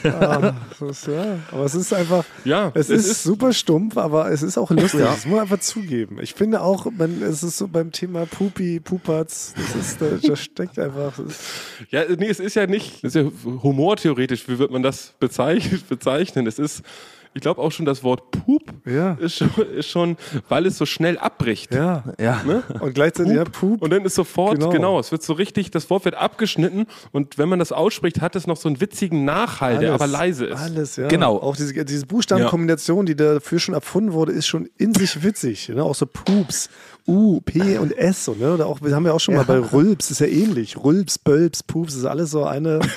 [0.04, 0.52] Ah,
[0.88, 1.38] ist, ja.
[1.50, 4.70] Aber es ist einfach, Ja, es, es ist, ist- super stumpf, aber es ist auch
[4.70, 5.00] lustig.
[5.00, 5.06] Ja.
[5.06, 6.18] Das muss man einfach zugeben.
[6.20, 10.36] Ich finde auch, man, es ist so beim Thema Pupi, Pupatz, das ist, da, da
[10.36, 11.14] steckt einfach,
[11.90, 13.24] Ja, nee, es ist ja nicht, es ist ja
[13.62, 16.46] humortheoretisch, wie wird man das bezeichnen?
[16.46, 16.82] Es ist,
[17.34, 20.16] ich glaube auch schon das Wort Pup ja, ist schon, ist schon,
[20.48, 21.74] weil es so schnell abbricht.
[21.74, 22.04] ja.
[22.18, 22.42] Ja.
[22.44, 22.62] Ne?
[22.80, 23.82] Und gleichzeitig, ja, Pup.
[23.82, 24.70] Und dann ist sofort, Genau.
[24.70, 24.98] genau.
[25.00, 28.46] es wird so richtig, das Wort wird abgeschnitten und wenn man das ausspricht, hat es
[28.46, 30.60] noch so einen witzigen Nachhall, der aber leise ist.
[30.60, 31.08] Alles, ja.
[31.08, 31.36] Genau.
[31.38, 35.68] Auch diese, diese Buchstabenkombination, die dafür schon erfunden wurde, ist schon in sich witzig.
[35.68, 35.82] Ne?
[35.82, 36.70] Auch so Pups,
[37.06, 38.24] U, P und S.
[38.24, 38.54] So, ne?
[38.54, 40.76] Oder auch, wir haben ja auch schon mal bei Rülps, ist ja ähnlich.
[40.82, 42.80] Rülps, Bölps, Pups, ist alles so eine.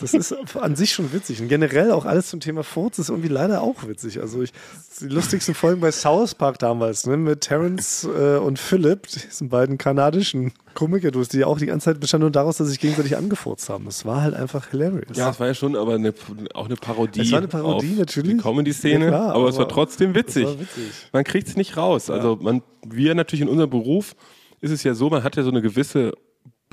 [0.00, 1.40] Das ist an sich schon witzig.
[1.40, 4.20] Und generell auch alles zum Thema Furz ist irgendwie leider auch witzig.
[4.20, 4.52] Also ich,
[5.00, 9.78] die lustigsten Folgen bei South Park damals, ne, mit Terrence äh, und Philip, diesen beiden
[9.78, 13.68] kanadischen Komiker-Duos, die auch die ganze Zeit bestanden nur daraus, dass sie sich gegenseitig angefurzt
[13.68, 13.84] haben.
[13.84, 15.16] Das war halt einfach hilarious.
[15.16, 16.12] Ja, es war ja schon aber eine,
[16.54, 17.20] auch eine Parodie.
[17.20, 18.36] Es war eine Parodie, natürlich.
[18.36, 20.46] Die Comedy-Szene, Ja, klar, aber, es war aber trotzdem witzig.
[20.46, 20.90] war witzig.
[21.12, 22.10] Man kriegt es nicht raus.
[22.10, 24.16] Also man, wir natürlich in unserem Beruf
[24.60, 26.14] ist es ja so, man hat ja so eine gewisse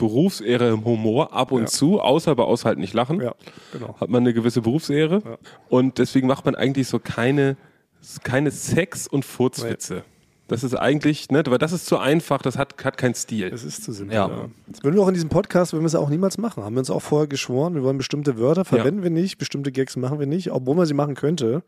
[0.01, 1.65] Berufsehre im Humor ab und Ja.
[1.67, 3.21] zu, außer bei Aus halt nicht lachen.
[3.21, 3.33] Ja,
[3.71, 3.95] genau.
[3.99, 5.21] Hat man eine gewisse Berufsehre.
[5.23, 5.37] Ja.
[5.69, 7.55] Und deswegen macht man eigentlich so keine,
[8.23, 10.03] keine Sex- und Furzwitze.
[10.47, 13.47] Das ist eigentlich, ne, weil das ist zu einfach, das hat, hat keinen Stil.
[13.53, 14.15] Es ist zu simpel.
[14.15, 14.27] Ja.
[14.27, 14.45] Ja.
[14.67, 16.63] Das würden wir auch in diesem Podcast, würden wir es auch niemals machen.
[16.65, 19.95] Haben wir uns auch vorher geschworen, wir wollen bestimmte Wörter verwenden wir nicht, bestimmte Gags
[19.95, 21.63] machen wir nicht, obwohl man sie machen könnte,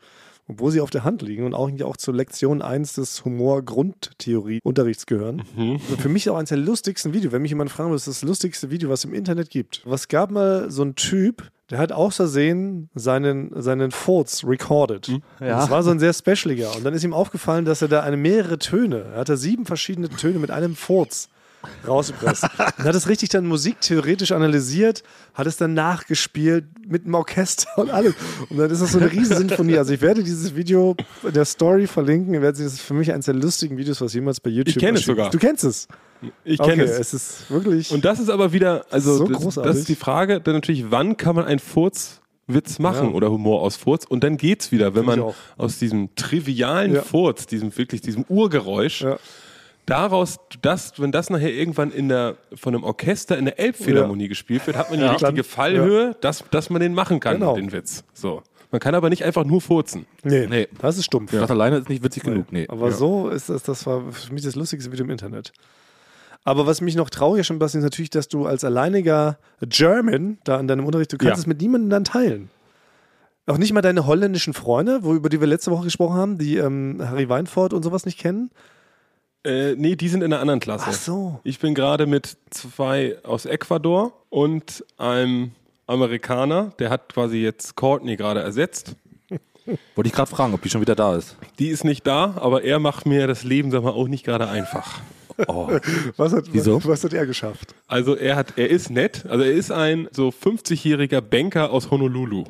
[0.47, 5.43] obwohl sie auf der Hand liegen und auch, auch zur Lektion 1 des Humor-Grundtheorie-Unterrichts gehören.
[5.57, 7.31] Also für mich auch eines der lustigsten Videos.
[7.31, 9.81] Wenn mich jemand fragen würde, was ist das lustigste Video, was es im Internet gibt.
[9.85, 15.07] Was gab mal so ein Typ, der hat aus Versehen seinen, seinen Furz recorded.
[15.39, 15.59] Ja.
[15.59, 16.75] Das war so ein sehr specialiger.
[16.75, 19.65] Und dann ist ihm aufgefallen, dass er da eine mehrere Töne, er hat da sieben
[19.65, 21.29] verschiedene Töne mit einem Furz
[21.87, 22.43] rausgepresst.
[22.77, 27.89] und hat es richtig dann musiktheoretisch analysiert, hat es dann nachgespielt mit dem Orchester und
[27.91, 28.13] alles.
[28.49, 29.77] Und dann ist das so eine Riesensinfonie.
[29.77, 32.41] Also ich werde dieses Video in der Story verlinken.
[32.41, 35.05] Das ist für mich eines der lustigen Videos, was jemals bei YouTube Ich kenne es
[35.05, 35.29] sogar.
[35.29, 35.87] Du kennst es.
[36.45, 36.99] Ich Okay, kenne es.
[36.99, 37.91] es ist wirklich.
[37.91, 39.71] Und das ist aber wieder, also So das, großartig.
[39.71, 43.13] das ist die Frage, dann natürlich, wann kann man einen Furzwitz machen Ja.
[43.13, 47.01] oder Humor aus Furz und dann geht's wieder, wenn Find man aus diesem trivialen Ja.
[47.01, 49.17] Furz, diesem wirklich diesem Urgeräusch, Ja.
[49.85, 54.65] Daraus, das, wenn das nachher irgendwann in der, von einem Orchester in der Elbphilharmonie gespielt
[54.67, 55.11] wird, hat man die Ja.
[55.11, 57.55] richtige Dann- Fallhöhe, dass, dass man den machen kann, Genau.
[57.55, 58.03] den Witz.
[58.13, 58.41] So.
[58.71, 60.07] Man kann aber nicht einfach nur furzen.
[60.23, 60.67] Nee, Nee.
[60.79, 61.31] das ist stumpf.
[61.31, 62.51] Das alleine ist nicht witzig genug.
[62.51, 62.65] Nee.
[62.69, 65.53] Aber so ist das, das war für mich das lustigste Video im Internet.
[66.43, 70.67] Aber was mich noch trauriger schon ist natürlich, dass du als alleiniger German da in
[70.67, 71.39] deinem Unterricht, du kannst Ja.
[71.41, 72.49] es mit niemandem dann teilen.
[73.45, 76.57] Auch nicht mal deine holländischen Freunde, wo, über die wir letzte Woche gesprochen haben, die
[76.57, 78.49] ähm, Harry Weinfurt und sowas nicht kennen.
[79.45, 80.85] Äh, nee, die sind in einer anderen Klasse.
[80.87, 81.39] Ach so.
[81.43, 85.51] Ich bin gerade mit zwei aus Ecuador und einem
[85.85, 88.95] Amerikaner, der hat quasi jetzt Courtney gerade ersetzt.
[89.95, 91.35] Wollte ich gerade fragen, ob die schon wieder da ist.
[91.59, 94.47] Die ist nicht da, aber er macht mir das Leben, sag mal, auch nicht gerade
[94.47, 95.01] einfach.
[95.47, 95.67] Oh.
[96.17, 96.81] Was hat, Wieso?
[96.85, 97.73] was, hat er geschafft?
[97.87, 102.43] Also er hat, er ist nett, also er ist ein so 50-jähriger Banker aus Honolulu.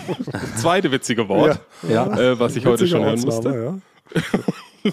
[0.56, 2.06] Zweite witzige Wort, Ja.
[2.18, 3.80] äh, was ich heute Witziger schon hören musste.
[4.14, 4.20] Ja.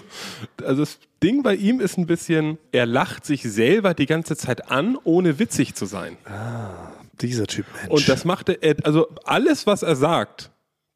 [0.64, 4.70] Also das Ding bei ihm ist ein bisschen, er lacht sich selber die ganze Zeit
[4.70, 6.16] an, ohne witzig zu sein.
[7.20, 7.90] Dieser Typ Mensch.
[7.90, 10.50] Und das macht er, also alles, was er sagt,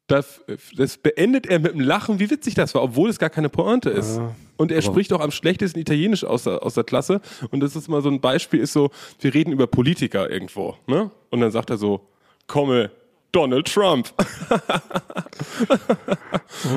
[0.07, 0.41] das,
[0.77, 3.89] das beendet er mit einem Lachen, wie witzig das war, obwohl es gar keine Pointe
[3.89, 4.19] ist.
[4.57, 7.21] Und er spricht auch am schlechtesten Italienisch aus der, aus der Klasse.
[7.49, 11.09] Und das ist mal so ein Beispiel, ist so, wir reden über Politiker irgendwo, ne?
[11.31, 12.07] Und dann sagt er so,
[12.47, 12.91] komme,
[13.35, 14.13] Donald Trump.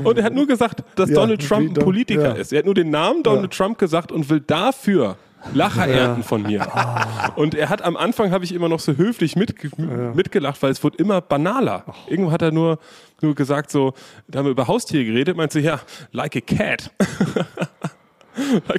[0.02, 2.32] und er hat nur gesagt, dass Ja, Donald Trump ein Politiker ja.
[2.32, 2.52] ist.
[2.52, 5.16] Er hat nur den Namen Donald Trump gesagt und will dafür
[5.54, 6.62] Lacher ernten von mir.
[6.74, 7.32] Ah.
[7.36, 9.70] Und er hat am Anfang habe ich immer noch so höflich mitge
[10.14, 11.84] mitgelacht, weil es wurde immer banaler.
[12.08, 12.78] Irgendwo hat er nur,
[13.20, 13.94] nur gesagt, so,
[14.26, 16.90] da haben wir über Haustiere geredet, meinte ja, like a cat.
[18.68, 18.74] a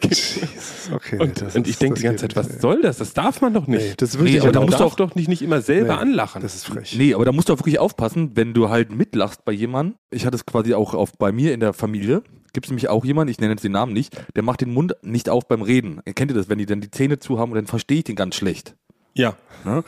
[0.96, 2.62] okay, und, das und ich denke die ganze Zeit, was nicht.
[2.62, 2.98] soll das?
[2.98, 3.82] Das darf man doch nicht.
[3.82, 6.42] Nee, das wirklich Nee, aber da musst du doch nicht, nicht immer selber Nee, anlachen.
[6.42, 6.96] Das ist frech.
[6.98, 9.96] Nee, aber da musst du auch wirklich aufpassen, wenn du halt mitlachst bei jemandem.
[10.12, 12.24] Ich hatte es quasi auch auf, bei mir in der Familie.
[12.54, 14.96] Gibt es nämlich auch jemanden, ich nenne jetzt den Namen nicht, der macht den Mund
[15.04, 16.02] nicht auf beim Reden.
[16.16, 18.16] Kennt ihr das, wenn die dann die Zähne zu haben und dann verstehe ich den
[18.16, 18.76] ganz schlecht.
[19.14, 19.36] ja.
[19.66, 19.84] Ne?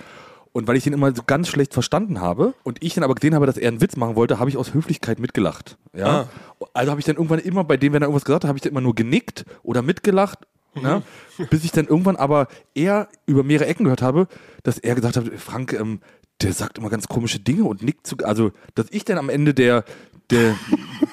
[0.53, 3.35] Und weil ich den immer so ganz schlecht verstanden habe und ich dann aber gesehen
[3.35, 5.77] habe, dass er einen Witz machen wollte, habe ich aus Höflichkeit mitgelacht.
[5.95, 6.27] Ja?
[6.73, 8.61] Also habe ich dann irgendwann immer bei dem, wenn er irgendwas gesagt hat, habe ich
[8.61, 10.39] dann immer nur genickt oder mitgelacht.
[10.73, 11.03] Ne?
[11.49, 14.27] Bis ich dann irgendwann aber eher über mehrere Ecken gehört habe,
[14.63, 15.99] dass er gesagt hat, Frank, ähm,
[16.41, 19.53] der sagt immer ganz komische Dinge und nickt zu, also dass ich dann am Ende
[19.53, 19.83] der,
[20.31, 20.55] der,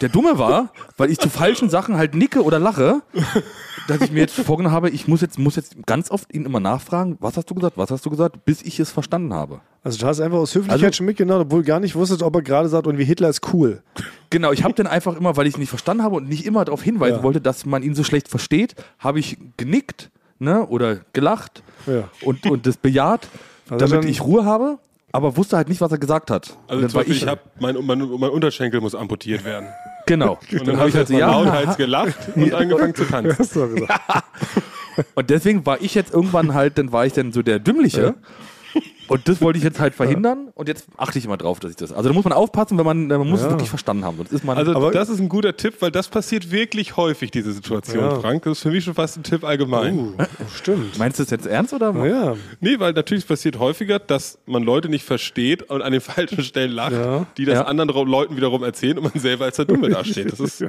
[0.00, 3.02] der Dumme war, weil ich zu falschen Sachen halt nicke oder lache,
[3.88, 6.60] dass ich mir jetzt vorgenommen habe, ich muss jetzt, muss jetzt ganz oft ihn immer
[6.60, 9.60] nachfragen, was hast du gesagt, was hast du gesagt, bis ich es verstanden habe.
[9.82, 12.42] Also du hast einfach aus Höflichkeit Also- schon mitgenommen, obwohl gar nicht wusstest, ob er
[12.42, 13.82] gerade sagt, und wie Hitler ist cool.
[14.30, 16.64] Genau, ich habe dann einfach immer, weil ich es nicht verstanden habe und nicht immer
[16.64, 17.22] darauf hinweisen Ja.
[17.22, 22.04] wollte, dass man ihn so schlecht versteht, habe ich genickt ne, oder gelacht Ja.
[22.22, 23.28] und, und das bejaht,
[23.70, 24.78] Also damit ich Ruhe habe,
[25.12, 26.56] aber wusste halt nicht, was er gesagt hat.
[26.66, 29.68] Also dann zum war Beispiel, ich, ich habe mein, mein, mein Unterschenkel muss amputiert werden.
[30.06, 30.38] genau.
[30.52, 33.36] Und dann habe ich halt so ja, lauthals gelacht und angefangen zu tanzen.
[33.38, 34.00] Hast du gesagt.
[35.14, 38.14] Und deswegen war ich jetzt irgendwann halt, dann war ich dann so der Dümmliche.
[39.08, 41.76] Und das wollte ich jetzt halt verhindern und jetzt achte ich immer drauf, dass ich
[41.76, 41.92] das.
[41.92, 43.46] Also da muss man aufpassen, wenn man, man muss Ja.
[43.46, 44.16] es wirklich verstanden haben.
[44.18, 44.56] Sonst ist man.
[44.56, 48.20] Also Aber- das ist ein guter Tipp, weil das passiert wirklich häufig, diese Situation, Ja.
[48.20, 48.42] Frank.
[48.44, 49.98] Das ist für mich schon fast ein Tipp allgemein.
[49.98, 50.12] Uh,
[50.54, 50.98] stimmt.
[50.98, 51.92] meinst du das jetzt ernst oder?
[52.06, 56.42] Ja, Nee, weil natürlich passiert häufiger, dass man Leute nicht versteht und an den falschen
[56.44, 57.26] Stellen lacht, Ja.
[57.36, 57.64] die das Ja.
[57.64, 60.30] anderen Leuten wiederum erzählen und man selber als der Dumme dasteht.
[60.32, 60.64] Das ist,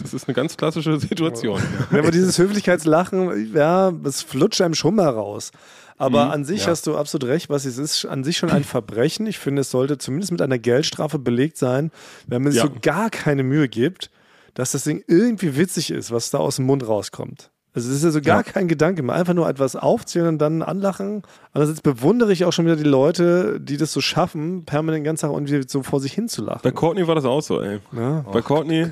[0.00, 1.60] das ist eine ganz klassische Situation.
[1.92, 5.52] Ja, aber dieses Höflichkeitslachen, ja, es flutscht einem schon mal raus.
[5.98, 6.68] Aber an sich ja.
[6.68, 9.26] hast du absolut recht, was es ist, an sich schon ein Verbrechen.
[9.26, 11.90] Ich finde, es sollte zumindest mit einer Geldstrafe belegt sein,
[12.26, 12.68] wenn man sich Ja.
[12.68, 14.10] so gar keine Mühe gibt,
[14.54, 17.50] dass das Ding irgendwie witzig ist, was da aus dem Mund rauskommt.
[17.74, 18.42] Also es ist ja so gar Ja.
[18.42, 19.14] kein Gedanke mehr.
[19.14, 21.22] Einfach nur etwas aufzählen und dann anlachen.
[21.52, 25.26] Andererseits bewundere ich auch schon wieder die Leute, die das so schaffen, permanent den ganzen
[25.26, 26.60] Tag irgendwie so vor sich hin zu lachen.
[26.62, 27.80] Bei Courtney war das auch so, ey.
[27.92, 28.20] Ja.
[28.32, 28.86] Bei Courtney,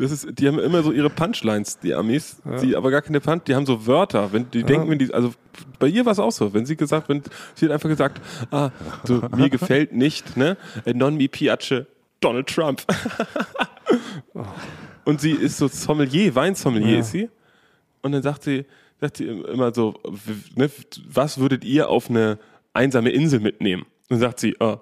[0.00, 3.44] das ist, die haben immer so ihre Punchlines, die Amis, die aber gar keine Punch,
[3.44, 5.32] die haben so Wörter, wenn die denken, wenn die, also
[5.78, 7.22] bei ihr war es auch so, wenn sie gesagt, wenn
[7.54, 8.70] sie hat einfach gesagt, ah,
[9.04, 11.84] so mir gefällt nicht, ne, äh, non mi piace
[12.20, 12.82] Donald Trump.
[15.04, 17.00] Und sie ist so Sommelier, Weinsommelier Ja.
[17.00, 17.28] ist sie.
[18.02, 18.64] Und dann sagt sie,
[19.00, 19.94] sagt sie immer so,
[20.54, 20.70] ne,
[21.08, 22.38] was würdet ihr auf eine
[22.74, 23.82] einsame Insel mitnehmen?
[23.82, 24.80] Und dann sagt sie, ah,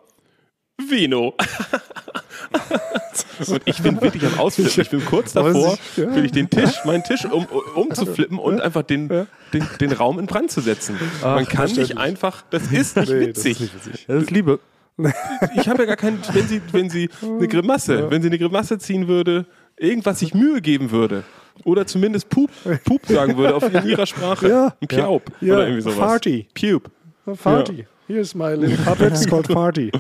[0.76, 1.34] Vino.
[3.46, 4.80] Und ich bin wirklich am Ausflippen.
[4.82, 6.14] Ich bin kurz davor, sich- ja.
[6.14, 9.08] will ich den Tisch, meinen Tisch um, umzuflippen und einfach den,
[9.52, 10.96] den, den Raum in Brand zu setzen.
[11.22, 13.52] Man kann nicht einfach, das ist nicht Nee, das witzig.
[13.52, 14.04] ist nicht witzig.
[14.08, 14.58] Das ist Liebe.
[15.56, 18.78] Ich habe ja gar keinen, wenn sie, wenn sie eine Grimasse, wenn sie eine Grimasse
[18.78, 19.46] ziehen würde,
[19.76, 21.22] irgendwas sich Mühe geben würde.
[21.64, 22.50] Oder zumindest Pup,
[22.84, 24.48] Pup sagen würde auf in ihrer Sprache.
[24.48, 24.74] Ja.
[24.80, 25.22] Ein Piaup.
[25.40, 25.54] Ja.
[25.54, 25.96] Oder irgendwie sowas.
[25.98, 26.48] Farty.
[26.54, 26.90] Pup.
[27.36, 27.86] Farty.
[28.08, 29.92] Here's my little puppet, it's called Farty.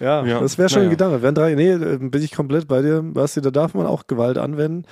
[0.00, 0.40] Ja, Ja.
[0.40, 0.88] das wäre schon Naja.
[0.88, 1.22] ein Gedanke.
[1.22, 3.02] Wären drei, nee, äh, bin ich komplett bei dir.
[3.02, 4.84] Basti, da darf man auch Gewalt anwenden.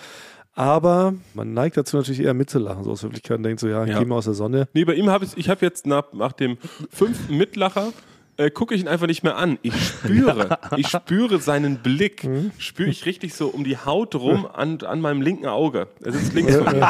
[0.55, 3.99] Aber man neigt dazu natürlich eher mitzulachen, so aus Höflichkeit und denkt so, ja, Ja.
[4.01, 4.68] geh mal aus der Sonne.
[4.75, 6.59] Nee, bei ihm habe ich, ich habe jetzt nach, nach dem
[6.90, 7.92] fünften Mitlacher
[8.38, 9.59] äh, gucke ich ihn einfach nicht mehr an.
[9.62, 12.27] Ich spüre, ich spüre seinen Blick,
[12.59, 15.88] spüre ich richtig so um die Haut rum an, an meinem linken Auge.
[16.03, 16.88] Er sitzt links von mir.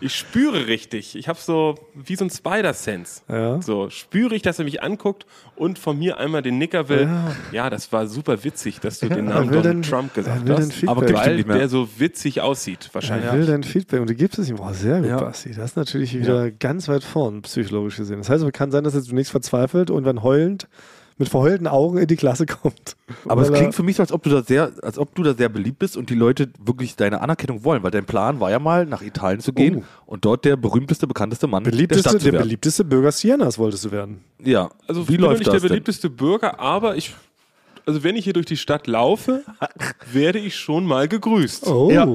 [0.00, 1.16] Ich spüre richtig.
[1.16, 3.22] Ich habe so wie so ein Spider-Sense.
[3.28, 3.60] Ja.
[3.60, 7.08] So spüre ich, dass er mich anguckt und von mir einmal den Nicker will.
[7.52, 10.88] Ja, das war super witzig, dass du den Namen Donald den- Trump gesagt hast.
[10.88, 11.58] Aber Weil nicht mehr.
[11.58, 13.26] der so witzig aussieht, wahrscheinlich.
[13.30, 14.56] Er will dein Feedback und du gibst es ihm.
[14.56, 15.16] Boah, sehr gut, Ja.
[15.18, 15.50] Basti.
[15.52, 18.18] Das ist natürlich wieder ganz weit vorn, psychologisch gesehen.
[18.18, 20.68] Das heißt, es kann sein, dass er zunächst verzweifelt und dann heulend,
[21.18, 22.96] mit verheulten Augen in die Klasse kommt.
[23.26, 25.32] Aber es klingt für mich so, als ob du da sehr, als ob du da
[25.34, 28.58] sehr beliebt bist und die Leute wirklich deine Anerkennung wollen, weil dein Plan war ja
[28.58, 30.12] mal, nach Italien zu gehen Oh.
[30.12, 32.42] und dort der berühmteste, bekannteste Mann der beliebteste, Stadt zu der werden.
[32.44, 34.20] beliebteste Bürger Sienas wolltest du werden.
[34.44, 35.68] Ja, Also wie ich bin nicht das der denn?
[35.70, 37.14] beliebteste Bürger, aber ich,
[37.86, 39.42] also wenn ich hier durch die Stadt laufe,
[40.12, 41.66] werde ich schon mal gegrüßt.
[41.68, 41.90] Oh.
[41.90, 42.06] Ja.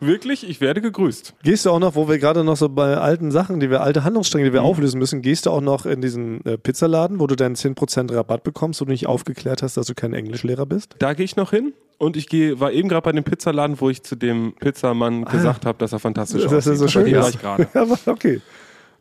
[0.00, 1.34] Wirklich, ich werde gegrüßt.
[1.42, 4.04] Gehst du auch noch, wo wir gerade noch so bei alten Sachen, die wir, alte
[4.04, 7.36] Handlungsstränge, die wir auflösen müssen, gehst du auch noch in diesen äh, Pizzaladen, wo du
[7.36, 10.96] deinen 10% Rabatt bekommst, wo du nicht aufgeklärt hast, dass du kein Englischlehrer bist?
[10.98, 13.90] Da gehe ich noch hin und ich gehe, war eben gerade bei dem Pizzaladen, wo
[13.90, 16.76] ich zu dem Pizzamann gesagt habe, dass er fantastisch Dass er aussieht.
[16.78, 17.34] so schön dem war ist.
[17.36, 17.68] ich gerade.
[17.74, 18.40] Ja, okay.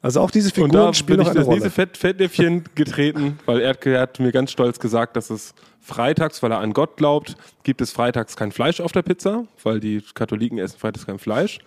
[0.04, 1.72] Also auch diese Und da Figuren spielen bin noch ich eine das nächste Rolle.
[1.72, 6.42] Fett, Fettnäpfchen getreten, weil er, hat- er hat mir ganz stolz gesagt, dass es freitags,
[6.44, 10.02] weil er an Gott glaubt, gibt es freitags kein Fleisch auf der Pizza, weil die
[10.14, 11.60] Katholiken essen freitags kein Fleisch.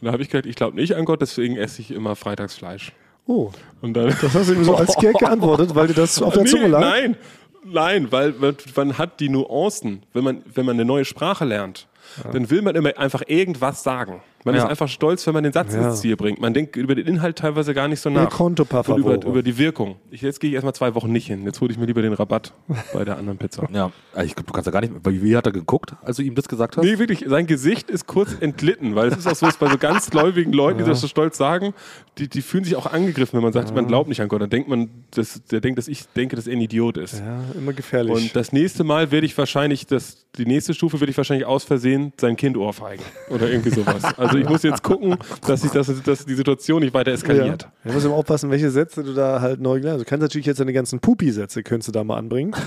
[0.00, 2.54] Und da habe ich gesagt, ich glaube nicht an Gott, deswegen esse ich immer freitags
[2.54, 2.92] Fleisch.
[3.26, 3.50] Oh,
[3.82, 6.44] Und dann das hast du ihm so als Gag geantwortet, weil dir das auf der
[6.44, 6.80] Nee, Zunge lag?
[6.80, 7.16] Nein,
[7.64, 10.02] nein, weil man, man hat die Nuancen.
[10.14, 11.86] Wenn man, wenn man eine neue Sprache lernt,
[12.32, 14.20] dann will man immer einfach irgendwas sagen.
[14.44, 14.62] Man Ja.
[14.62, 15.88] ist einfach stolz, wenn man den Satz Ja.
[15.88, 16.40] ins Ziel bringt.
[16.40, 18.30] Man denkt über den Inhalt teilweise gar nicht so nach.
[18.30, 19.96] conto, per Und über, über die Wirkung.
[20.12, 21.44] Ich, jetzt gehe ich erstmal zwei Wochen nicht hin.
[21.44, 22.52] Jetzt hole ich mir lieber den Rabatt
[22.94, 23.68] bei der anderen Pizza.
[23.72, 26.16] Ja, also ich glaube, du kannst ja gar nicht, weil wie hat er geguckt, als
[26.18, 26.84] du ihm das gesagt hast?
[26.84, 29.76] Nee, wirklich, sein Gesicht ist kurz entlitten, weil es ist auch so, dass bei so
[29.76, 31.74] ganz gläubigen Leuten, die das so stolz sagen,
[32.18, 34.40] die, die fühlen sich auch angegriffen, wenn man sagt, man glaubt nicht an Gott.
[34.40, 37.18] Dann denkt man, dass, der denkt, dass ich denke, dass er ein Idiot ist.
[37.18, 38.14] Ja, immer gefährlich.
[38.14, 41.64] Und das nächste Mal werde ich wahrscheinlich, das, die nächste Stufe werde ich wahrscheinlich aus
[41.64, 43.04] Versehen sein Kind ohrfeigen.
[43.30, 44.02] Oder irgendwie sowas.
[44.18, 47.16] Also ich muss jetzt gucken, dass, ich, dass, dass die Situation nicht weiter ja.
[47.16, 47.68] eskaliert.
[47.84, 50.06] Du musst immer aufpassen, welche Sätze du da halt neu gelernt hast.
[50.06, 52.54] Du kannst natürlich jetzt deine ganzen Pupi-Sätze, könntest du da mal anbringen.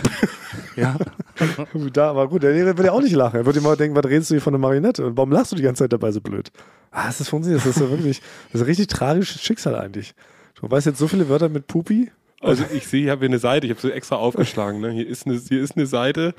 [0.76, 0.98] Ja.
[1.94, 3.38] da, aber gut, der Lehrer würde ja auch nicht lachen.
[3.38, 5.06] Er würde immer denken, was redest du hier von einer Marionette?
[5.06, 6.52] Und warum lachst du die ganze Zeit dabei so blöd?
[6.92, 7.66] Ah, ist das funktioniert?
[7.66, 10.14] Das ist ja wirklich, das ist ein richtig tragisches Schicksal eigentlich.
[10.60, 12.12] Du weißt jetzt so viele Wörter mit Pupi.
[12.42, 14.82] Also ich sehe, ich habe hier eine Seite, ich habe sie extra aufgeschlagen.
[14.82, 14.92] Ne?
[14.92, 16.34] Hier, ist eine, hier ist eine Seite,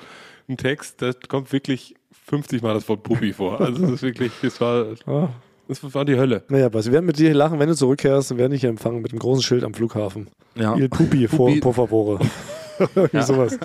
[0.49, 1.95] ein Text, da kommt wirklich
[2.33, 3.61] 50 Mal das Wort Puppi vor.
[3.61, 5.29] Also das ist wirklich, das war, Ah.
[5.69, 6.43] das war die Hölle.
[6.49, 9.03] Naja, was, wir werden mit dir lachen, wenn du zurückkehrst, wir werden dich hier empfangen
[9.03, 10.29] mit einem großen Schild am Flughafen.
[10.55, 10.75] Ja.
[10.77, 11.61] Il Pupi, vor, Pupi.
[11.61, 12.21] por favore.
[12.95, 13.59] Irgendwie sowas.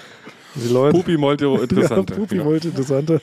[0.63, 0.97] Die Leute.
[0.97, 2.13] Puppi Molto interessante.
[2.13, 2.45] Ja, Pupi Ja.
[2.45, 3.21] wollte interessante.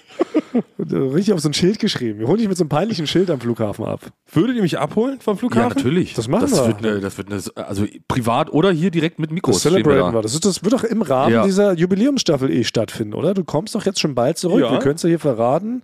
[0.78, 2.18] Und, äh, Richtig auf so ein Schild geschrieben.
[2.20, 4.00] Wir holen dich mit so einem peinlichen Schild am Flughafen ab.
[4.32, 5.76] Würdet ihr mich abholen vom Ja, Flughafen?
[5.76, 6.14] natürlich.
[6.14, 6.66] Das machen das wir.
[6.68, 9.56] Wird eine, das wird eine, also privat oder hier direkt mit Mikros.
[9.56, 10.22] Das stehen wir celebraten da.
[10.22, 11.44] Das, ist, das wird doch im Rahmen Ja.
[11.44, 13.34] dieser Jubiläumsstaffel eh stattfinden, oder?
[13.34, 14.60] Du kommst doch jetzt schon bald zurück.
[14.60, 14.70] Ja.
[14.72, 15.82] Wir können es ja hier verraten.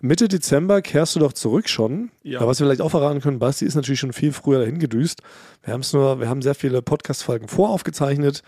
[0.00, 2.10] Mitte Dezember kehrst du doch zurück schon.
[2.24, 2.40] Ja.
[2.40, 5.22] Aber was wir vielleicht auch verraten können, Basti ist natürlich schon viel früher dahin gedüst.
[5.64, 8.42] Wir nur, wir haben sehr viele Podcast-Folgen voraufgezeichnet.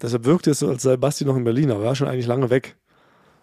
[0.00, 2.26] Deshalb wirkt es so, als sei Basti noch in Berlin, aber er war schon eigentlich
[2.26, 2.76] lange weg.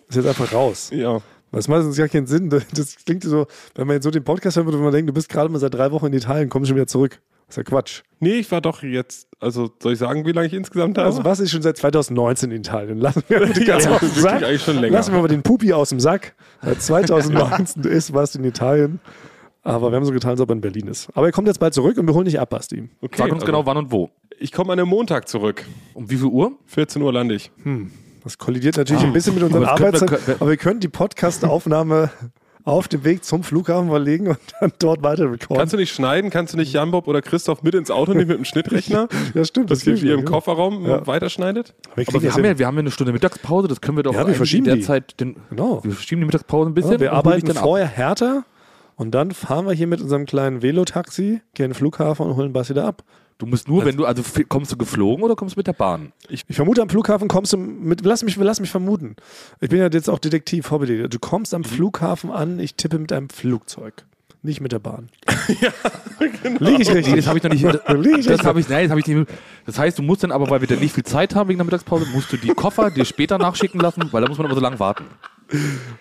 [0.07, 0.89] Ist jetzt einfach raus.
[0.93, 1.21] Ja.
[1.51, 2.49] Das macht uns gar keinen Sinn.
[2.73, 5.13] Das klingt so, wenn man jetzt so den Podcast hören würde, würde man denken, du
[5.13, 7.21] bist gerade mal seit drei Wochen in Italien, kommst schon wieder zurück.
[7.47, 8.01] Das ist ja Quatsch.
[8.19, 11.19] Nee, ich war doch jetzt, also soll ich sagen, wie lange ich insgesamt da Also
[11.19, 11.25] war?
[11.25, 12.97] was ist schon seit 2019 in Italien?
[12.99, 14.31] Lassen wir die Ja, ganze das aus dem ist Sack.
[14.33, 14.93] wirklich eigentlich schon länger.
[14.97, 16.33] Lassen wir mal den Pupi aus dem Sack.
[16.63, 18.99] Seit 2019 ist was in Italien.
[19.61, 21.07] Aber wir haben so getan, als ob er in Berlin ist.
[21.15, 22.89] Aber er kommt jetzt bald zurück und wir holen dich ab, Basti.
[23.01, 24.09] Okay, Sag uns also, genau wann und wo.
[24.39, 25.65] Ich komme an einem Montag zurück.
[25.93, 26.53] Um wie viel Uhr?
[26.67, 27.51] 14 Uhr lande ich.
[28.23, 30.35] Das kollidiert natürlich ein bisschen mit unseren das Arbeitszeiten.
[30.39, 32.09] Aber wir können die Podcast-Aufnahme
[32.63, 35.57] auf dem Weg zum Flughafen verlegen und dann dort weiter recorden.
[35.59, 36.31] Kannst du nicht schneiden?
[36.31, 39.07] Kannst du nicht Jan Bob oder Christoph mit ins Auto nehmen mit einem Schnittrechner?
[39.35, 39.69] ja, stimmt.
[39.69, 40.25] dass ihr geht ihr im.
[40.25, 41.05] Kofferraum Ja.
[41.05, 41.75] weiterschneidet?
[41.91, 43.97] Aber wir, Aber wir das haben, ja, wir haben ja eine Stunde Mittagspause, das können
[43.97, 44.81] wir doch Ja, wir verschieben in der die.
[44.81, 45.83] Zeit den, Genau.
[45.83, 46.93] wir verschieben die Mittagspause ein bisschen.
[46.93, 47.63] Ja, wir arbeiten dann ab.
[47.63, 48.43] vorher härter
[48.95, 52.51] und dann fahren wir hier mit unserem kleinen Velotaxi, gehen in den Flughafen und holen
[52.51, 53.03] Basti da ab.
[53.37, 56.13] Du musst nur, wenn du, also kommst du geflogen oder kommst du mit der Bahn?
[56.29, 59.17] Ich vermute, am Flughafen kommst du mit, lass mich, lass mich vermuten.
[59.59, 61.09] Ich bin ja jetzt auch Detektiv, Hobby.
[61.09, 64.05] Du kommst am Flughafen an, ich tippe mit einem Flugzeug.
[64.41, 65.09] Nicht mit der Bahn.
[65.61, 65.71] ja,
[66.43, 66.63] genau.
[66.63, 67.15] Liege ich richtig?
[67.15, 67.65] das habe ich noch nicht.
[67.65, 67.95] Ich Das
[68.29, 68.45] richtig?
[68.45, 69.27] habe ich, nein, das habe ich nicht.
[69.65, 71.65] Das heißt, du musst dann aber, weil wir dann nicht viel Zeit haben wegen der
[71.65, 74.61] Mittagspause, musst du die Koffer dir später nachschicken lassen, weil da muss man immer so
[74.61, 75.05] lange warten.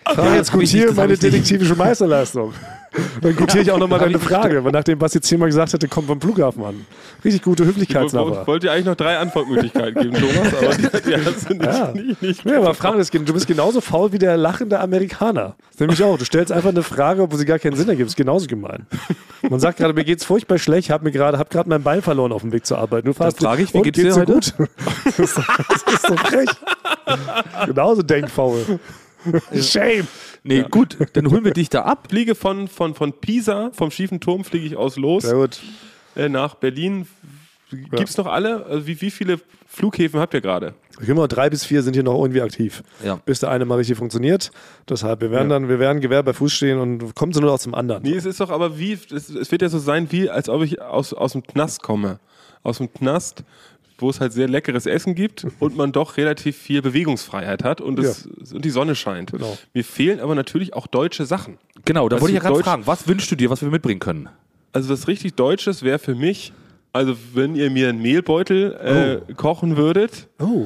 [0.05, 2.53] Frage jetzt ich hier nicht, das hab meine ich detektivische Meisterleistung.
[3.21, 6.19] Dann gutiere ich auch nochmal deine Frage, weil nachdem Basti zehnmal gesagt hatte, kommt vom
[6.21, 6.85] Flughafen an.
[7.23, 8.47] Richtig gute Ich Höflichkeitsnachfrage.
[8.47, 11.91] wollte dir eigentlich noch drei Antwortmöglichkeiten geben, Thomas, aber die, die hast du nicht, Ja.
[11.91, 15.55] nicht, nicht Ja, aber Frage ist, du bist genauso faul wie der lachende Amerikaner.
[15.59, 16.17] Das ist nämlich auch.
[16.17, 18.07] Du stellst einfach eine Frage, obwohl sie gar keinen Sinn ergibt.
[18.07, 18.87] Das ist genauso gemein.
[19.49, 22.31] Man sagt gerade, mir geht's furchtbar schlecht, hab mir gerade, hab gerade mein Bein verloren
[22.31, 23.05] auf dem Weg zur Arbeit.
[23.05, 24.33] Du fragst, frage ich, wie und, geht's dir heute?
[24.33, 24.53] gut?
[25.05, 26.49] Das ist, das ist so frech.
[27.65, 28.79] Genauso denkfaul.
[29.61, 30.07] Shame.
[30.43, 32.07] Nee, gut, dann holen wir dich da ab.
[32.09, 35.59] fliege von, von, von Pisa, vom schiefen Turm, fliege ich aus los Sehr gut.
[36.15, 37.07] äh, nach Berlin.
[37.71, 38.65] Gibt es noch alle?
[38.65, 40.75] Also wie, wie viele Flughäfen habt ihr gerade?
[41.05, 42.83] Immer drei bis vier sind hier noch irgendwie aktiv.
[43.03, 43.19] Ja.
[43.25, 44.51] Bis der eine mal richtig funktioniert.
[44.87, 47.59] Deshalb, wir werden dann, wir werden Gewehr bei Fuß stehen und kommen sie nur noch
[47.59, 48.03] zum anderen.
[48.03, 50.61] Nee, es ist doch aber wie, es, es wird ja so sein, wie als ob
[50.63, 52.19] ich aus, aus dem Knast komme.
[52.63, 53.43] Aus dem Knast,
[53.97, 57.99] wo es halt sehr leckeres Essen gibt und man doch relativ viel Bewegungsfreiheit hat und,
[57.99, 59.31] es, und die Sonne scheint.
[59.31, 59.57] Genau.
[59.73, 61.57] Mir fehlen aber natürlich auch deutsche Sachen.
[61.85, 63.99] Genau, da Was wollte ich ja gerade fragen, was wünschst du dir, was wir mitbringen
[63.99, 64.29] können?
[64.73, 66.51] Also was richtig Deutsches wäre für mich,
[66.93, 70.65] also wenn ihr mir einen Mehlbeutel äh, kochen würdet, Oh.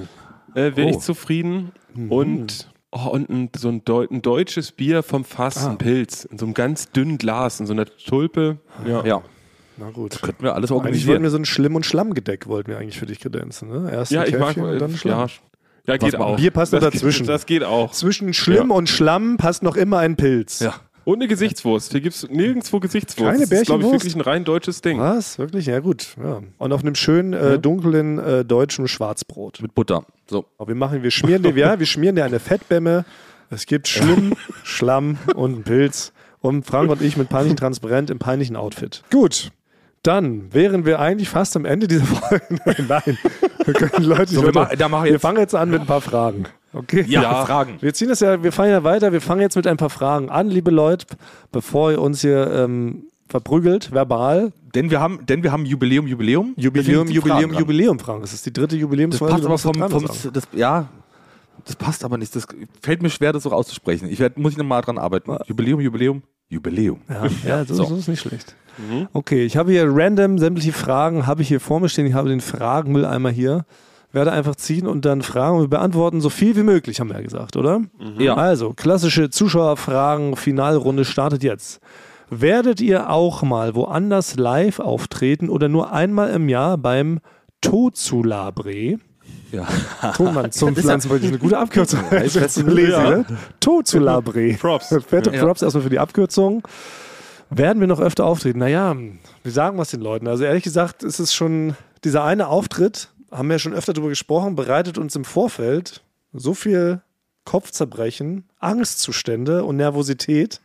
[0.55, 0.89] äh, wäre Oh.
[0.89, 1.71] ich zufrieden.
[2.07, 5.71] Und, oh, und ein, so ein, Deu ein deutsches Bier vom Fass, Ah.
[5.71, 8.57] ein Pilz, in so einem ganz dünnen Glas, in so einer Tulpe.
[8.87, 9.05] Ja.
[9.05, 9.21] Ja,
[9.79, 10.21] Na gut.
[10.21, 11.23] könnten wir alles Eigentlich wollten organisieren.
[11.23, 13.69] wir so ein Schlimm- und Schlammgedeck, wollten wir eigentlich für dich kredenzen.
[13.69, 13.91] Ne?
[13.91, 15.29] Erst Ja, ein ich mag und dann ja, Schlamm.
[15.87, 16.37] ja, geht machen auch.
[16.37, 17.23] Bier passt das dazwischen.
[17.25, 17.91] Geht, das geht auch.
[17.91, 18.75] Zwischen Schlimm Ja.
[18.75, 20.59] und Schlamm passt noch immer ein Pilz.
[20.59, 20.75] Ja.
[21.05, 21.91] Und eine Gesichtswurst.
[21.93, 23.31] Hier gibt es nirgendwo Gesichtswurst.
[23.31, 23.93] Keine das ist, glaube ich, Bärchenwurst?
[23.93, 24.99] wirklich ein rein deutsches Ding.
[24.99, 25.39] Was?
[25.39, 25.65] Wirklich?
[25.65, 26.15] Ja, gut.
[26.23, 26.41] Ja.
[26.59, 29.59] Und auf einem schönen, äh, dunklen, äh, deutschen Schwarzbrot.
[29.61, 30.05] Mit Butter.
[30.29, 30.45] So.
[30.59, 33.05] Aber wir machen, wir schmieren dir, ja, wir schmieren dir eine Fettbämme.
[33.49, 36.11] Es gibt Schlimm, Schlamm und einen Pilz.
[36.41, 39.01] Und Frank und ich mit peinlichen Transparent im peinlichen Outfit.
[39.11, 39.51] Gut.
[40.03, 42.45] Dann wären wir eigentlich fast am Ende dieser Folge.
[42.65, 43.17] Nein,
[43.65, 45.87] wir können die Leute So, nicht wir mach ich wir fangen jetzt an mit ein
[45.87, 46.45] paar Fragen.
[46.73, 47.03] Okay?
[47.07, 47.77] Ja, Fragen.
[47.81, 50.29] Wir ziehen das ja, wir fangen ja weiter, wir fangen jetzt mit ein paar Fragen
[50.29, 51.05] an, liebe Leute,
[51.51, 54.51] bevor ihr uns hier ähm, verprügelt, verbal.
[54.75, 56.53] Denn wir haben, denn wir haben Jubiläum, Jubiläum.
[56.57, 57.53] Jubiläum, Jubiläum.
[57.53, 58.21] Jubiläum, Frank.
[58.21, 59.33] Das ist die dritte Das Jubiläumsfolge.
[59.33, 60.87] passt du aber das vom, vom das, ja,
[61.65, 62.35] das passt aber nicht.
[62.35, 62.47] Das
[62.81, 64.09] fällt mir schwer, das so auszusprechen.
[64.09, 65.35] Ich werd, muss ich nochmal dran arbeiten.
[65.47, 67.01] Jubiläum, Jubiläum, Jubiläum.
[67.07, 67.85] Ja, ja so, So.
[67.85, 68.55] so ist nicht schlecht.
[69.11, 72.05] Okay, ich habe hier random sämtliche Fragen, habe ich hier vor mir stehen.
[72.05, 73.65] Ich habe den Fragenmüll einmal hier.
[74.13, 77.21] Werde einfach ziehen und dann Fragen und beantworten so viel wie möglich, haben wir ja
[77.21, 77.81] gesagt, oder?
[78.17, 78.35] Ja.
[78.35, 81.79] Also, klassische Zuschauerfragen, Finalrunde startet jetzt.
[82.29, 87.19] Werdet ihr auch mal woanders live auftreten oder nur einmal im Jahr beim
[87.61, 88.97] Tozulabre?
[89.51, 89.67] Ja.
[90.13, 91.99] Tonmann zum Pflanzenbereich ist eine gute Abkürzung.
[92.11, 92.67] Ja, ist zu ja.
[92.69, 93.25] lesen, ne?
[93.59, 94.53] Tozulabre.
[94.53, 94.95] Props.
[95.07, 95.43] Fette Ja.
[95.43, 96.67] Props erstmal für die Abkürzung.
[97.49, 98.59] Werden wir noch öfter auftreten?
[98.59, 98.95] Naja,
[99.43, 100.27] wir sagen was den Leuten.
[100.27, 104.09] Also ehrlich gesagt ist es schon, dieser eine Auftritt, haben wir ja schon öfter darüber
[104.09, 107.01] gesprochen, bereitet uns im Vorfeld so viel
[107.45, 110.61] Kopfzerbrechen, Angstzustände und Nervosität,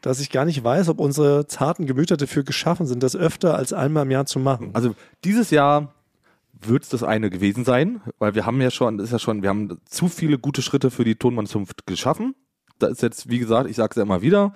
[0.00, 3.72] dass ich gar nicht weiß, ob unsere zarten Gemüter dafür geschaffen sind, das öfter als
[3.72, 4.70] einmal im Jahr zu machen.
[4.72, 4.94] Also
[5.24, 5.94] dieses Jahr
[6.62, 9.42] wird es das eine gewesen sein, weil wir haben ja schon, das ist ja schon,
[9.42, 12.34] wir haben zu viele gute Schritte für die Tonmann-Zunft geschaffen.
[12.78, 14.52] Da ist jetzt, wie gesagt, ich sage es ja immer wieder,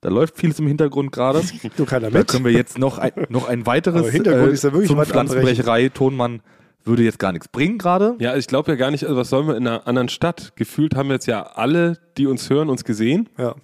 [0.00, 1.42] da läuft vieles im Hintergrund gerade.
[1.76, 2.28] Du keiner Da mit.
[2.28, 5.88] können wir jetzt noch ein, noch ein weiteres Hintergrund ist ja wirklich zum Pflanzenbrecherei.
[5.88, 6.42] Tonmann
[6.84, 8.16] würde jetzt gar nichts bringen gerade.
[8.18, 10.52] Ja, ich glaube ja gar nicht, also was sollen wir in einer anderen Stadt?
[10.56, 13.28] Gefühlt haben jetzt ja alle, die uns hören, uns gesehen.
[13.38, 13.54] Ja.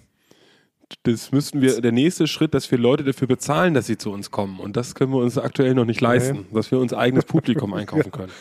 [1.03, 4.31] Das müssten wir, der nächste Schritt, dass wir Leute dafür bezahlen, dass sie zu uns
[4.31, 4.59] kommen.
[4.59, 8.11] Und das können wir uns aktuell noch nicht leisten, dass wir uns eigenes Publikum einkaufen
[8.11, 8.31] können.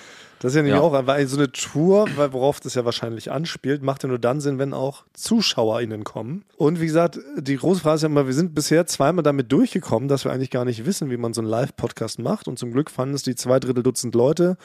[0.40, 0.82] Das ist ja nämlich Ja.
[0.82, 4.40] auch, weil so eine Tour, weil worauf das ja wahrscheinlich anspielt, macht ja nur dann
[4.40, 6.44] Sinn, wenn auch ZuschauerInnen kommen.
[6.56, 10.08] Und wie gesagt, die große Frage ist ja immer, wir sind bisher zweimal damit durchgekommen,
[10.08, 12.46] dass wir eigentlich gar nicht wissen, wie man so einen Live-Podcast macht.
[12.46, 14.56] Und zum Glück fanden es die zwei Drittel Dutzend Leute,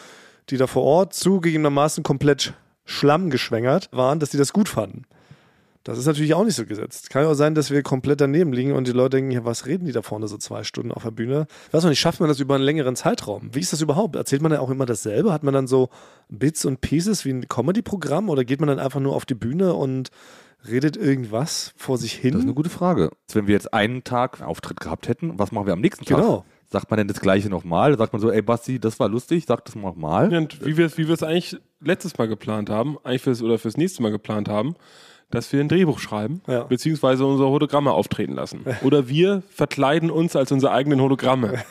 [0.51, 2.53] die da vor Ort zugegebenermaßen komplett
[2.85, 5.03] schlammgeschwängert waren, dass die das gut fanden.
[5.83, 7.09] Das ist natürlich auch nicht so gesetzt.
[7.09, 9.65] Kann ja auch sein, dass wir komplett daneben liegen und die Leute denken, ja, was
[9.65, 11.45] reden die da vorne so zwei Stunden auf der Bühne?
[11.67, 13.49] Ich weiß noch nicht, schafft man das über einen längeren Zeitraum?
[13.53, 14.15] Wie ist das überhaupt?
[14.15, 15.33] Erzählt man dann auch immer dasselbe?
[15.33, 15.89] Hat man dann so
[16.29, 19.73] Bits und Pieces wie ein Comedy-Programm oder geht man dann einfach nur auf die Bühne
[19.73, 20.09] und
[20.65, 22.31] redet irgendwas vor sich hin?
[22.31, 23.11] Das ist eine gute Frage.
[23.33, 26.17] Wenn wir jetzt einen Tag einen Auftritt gehabt hätten, was machen wir am nächsten Tag?
[26.17, 26.45] Genau.
[26.71, 27.97] Sagt man denn das gleiche nochmal?
[27.97, 30.31] Sagt man so, ey Basti, das war lustig, sag das nochmal.
[30.31, 33.59] Ja, Und wie wir wie wir es eigentlich letztes Mal geplant haben, eigentlich fürs, oder
[33.59, 34.75] fürs nächste Mal geplant haben,
[35.31, 36.63] dass wir ein Drehbuch schreiben, Ja.
[36.63, 38.61] beziehungsweise unsere Hologramme auftreten lassen.
[38.83, 41.63] Oder wir verkleiden uns als unsere eigenen Hologramme.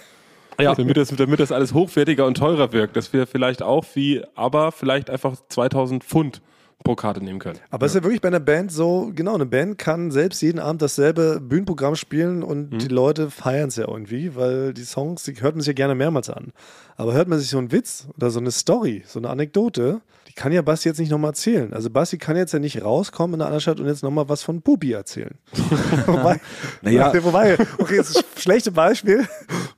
[0.60, 0.74] Ja.
[0.74, 2.94] Damit, das, damit das alles hochwertiger und teurer wirkt.
[2.96, 6.40] Dass wir vielleicht auch wie, aber vielleicht einfach 2000 Pfund
[6.84, 7.58] pro Karte nehmen können.
[7.70, 10.58] Aber es ist ja wirklich bei einer Band so, genau, eine Band kann selbst jeden
[10.58, 12.78] Abend dasselbe Bühnenprogramm spielen und Mhm.
[12.80, 15.94] die Leute feiern es ja irgendwie, weil die Songs, die hört man sich ja gerne
[15.94, 16.52] mehrmals an.
[16.96, 20.00] Aber hört man sich so einen Witz oder so eine Story, so eine Anekdote,
[20.32, 21.74] die kann ja Basti jetzt nicht nochmal erzählen.
[21.74, 24.42] Also Basti kann jetzt ja nicht rauskommen in einer anderen Stadt und jetzt nochmal was
[24.42, 25.34] von Pupi erzählen.
[26.06, 26.40] wobei,
[26.80, 27.12] Naja.
[27.22, 29.28] wobei, okay, jetzt ist ein schlechtes Beispiel.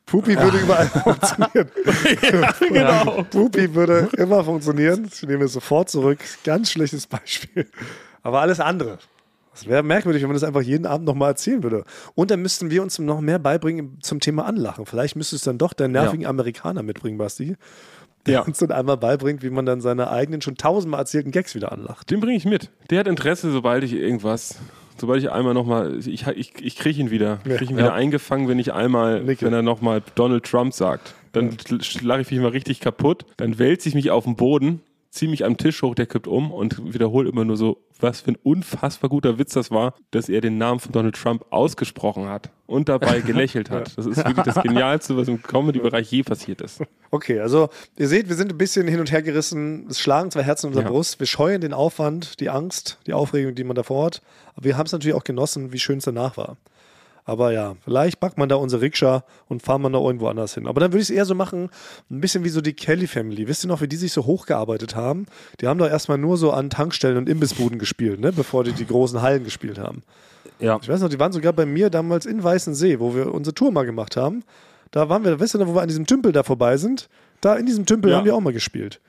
[0.07, 1.69] Pupi würde überall funktionieren.
[2.69, 3.25] genau.
[3.31, 5.11] Pupi würde immer funktionieren.
[5.13, 6.21] Ich nehme es sofort zurück.
[6.45, 7.67] Ganz schlechtes Beispiel.
[8.23, 8.99] Aber alles andere.
[9.53, 11.85] Es wäre merkwürdig, wenn man das einfach jeden Abend nochmal erzählen würde.
[12.15, 14.87] Und dann müssten wir uns noch mehr beibringen zum Thema Anlachen.
[14.87, 17.57] Vielleicht müsstest du dann doch deinen nervigen Amerikaner mitbringen, Basti.
[18.27, 18.41] Der Ja.
[18.43, 22.11] uns dann einmal beibringt, wie man dann seine eigenen schon tausendmal erzählten Gags wieder anlacht.
[22.11, 22.71] Den bringe ich mit.
[22.91, 24.59] Der hat Interesse, sobald ich irgendwas,
[24.97, 27.57] sobald ich einmal nochmal, ich, ich, ich kriege ihn wieder, Ja.
[27.57, 27.95] kriege ihn wieder Ja.
[27.95, 29.45] eingefangen, wenn ich einmal, Nicke.
[29.45, 31.15] wenn er nochmal Donald Trump sagt.
[31.33, 31.57] Dann
[32.03, 34.81] lache ich mich mal richtig kaputt, dann wälze ich mich auf den Boden,
[35.15, 38.33] ziehe mich am Tisch hoch, der kippt um und wiederhole immer nur so, was für
[38.33, 42.51] ein unfassbar guter Witz das war, dass er den Namen von Donald Trump ausgesprochen hat
[42.67, 43.97] und dabei gelächelt hat.
[43.97, 46.83] Das ist wirklich das Genialste, was im Comedy-Bereich je passiert ist.
[47.13, 49.87] Okay, also ihr seht, wir sind ein bisschen hin und her gerissen.
[49.89, 50.91] Es schlagen zwei Herzen in unserer Ja.
[50.91, 51.21] Brust.
[51.21, 54.23] Wir scheuen den Aufwand, die Angst, die Aufregung, die man davor hat.
[54.57, 56.57] Aber wir haben es natürlich auch genossen, wie schön es danach war.
[57.27, 60.67] Aber ja, vielleicht packt man da unsere Rikscha und fahren man da irgendwo anders hin.
[60.67, 61.71] Aber dann würde ich es eher so machen,
[62.11, 63.49] ein bisschen wie so die Kelly Family.
[63.49, 65.25] Wisst ihr noch, wie die sich so hochgearbeitet haben?
[65.61, 68.31] Die haben doch erstmal nur so an Tankstellen und Imbissbuden gespielt, ne?
[68.31, 70.03] bevor die die großen Hallen gespielt haben.
[70.61, 70.79] Ja.
[70.83, 73.73] Ich weiß noch, die waren sogar bei mir damals in Weißensee, wo wir unsere Tour
[73.73, 74.45] mal gemacht haben.
[74.91, 77.09] Da waren wir, weißt du noch, wo wir an diesem Tümpel da vorbei sind?
[77.41, 78.19] Da in diesem Tümpel Ja.
[78.19, 79.01] haben wir auch mal gespielt.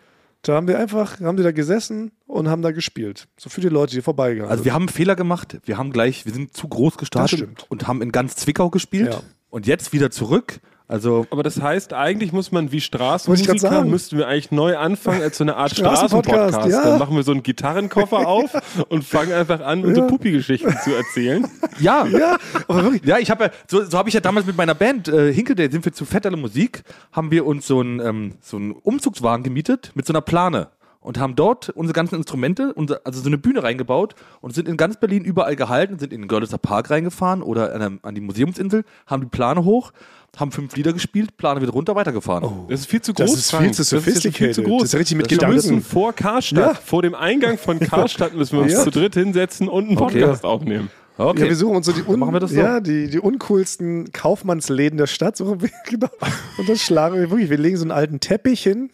[0.48, 3.28] Da haben wir einfach, haben die da gesessen und haben da gespielt.
[3.36, 4.66] So für die Leute, die vorbeigegangen Also sind.
[4.66, 5.58] wir haben einen Fehler gemacht.
[5.66, 9.12] Wir haben gleich, wir sind zu groß gestartet und haben in ganz Zwickau gespielt.
[9.14, 9.22] Ja.
[9.50, 10.60] Und jetzt wieder zurück.
[10.88, 15.38] Also Aber das heißt, eigentlich muss man wie Straßenmusiker, müssten wir eigentlich neu anfangen als
[15.38, 16.86] so eine Art Straßenpodcast, Straßenpodcast.
[16.86, 16.92] ja.
[16.92, 18.52] Dann machen wir so einen Gitarrenkoffer auf
[18.90, 21.48] und fangen einfach an, unsere Puppi-Geschichten zu erzählen.
[21.80, 23.04] ja, ja, aber wirklich.
[23.06, 25.72] Ja, ich habe ja, so, so habe ich ja damals mit meiner Band äh, Hinkeldale,
[25.72, 29.92] sind wir zu Fetterle Musik, haben wir uns so einen ähm, so einen Umzugswagen gemietet
[29.96, 30.68] mit so einer Plane
[31.06, 34.76] und haben dort unsere ganzen Instrumente, unser, also so eine Bühne reingebaut und sind in
[34.76, 38.22] ganz Berlin überall gehalten, sind in den Görlitzer Park reingefahren oder an, der- an die
[38.22, 39.91] Museumsinsel, haben die Plane hoch,
[40.38, 42.68] haben fünf Lieder gespielt, Plane wieder runtergefahren.
[42.68, 43.39] Das ist viel zu Das groß.
[43.39, 43.64] ist Frank.
[43.64, 44.56] viel zu Das ist viel sophisticated.
[44.56, 44.82] zu groß.
[44.82, 45.56] Das ist richtig mit wir Gedanken.
[45.56, 46.82] müssen vor Karstadt, Ja.
[46.84, 48.84] vor dem Eingang von Karstadt müssen wir uns Ja.
[48.84, 50.20] zu dritt hinsetzen und einen Okay.
[50.20, 50.89] Podcast aufnehmen.
[51.18, 51.43] Okay.
[51.43, 52.59] Ja, wir suchen uns so die, un machen wir das so.
[52.59, 55.38] ja, die, die uncoolsten Kaufmannsläden der Stadt.
[55.38, 56.09] Suchen wir, genau.
[56.57, 57.49] Und das schlagen wir wirklich.
[57.49, 58.89] Wir legen so einen alten Teppich hin.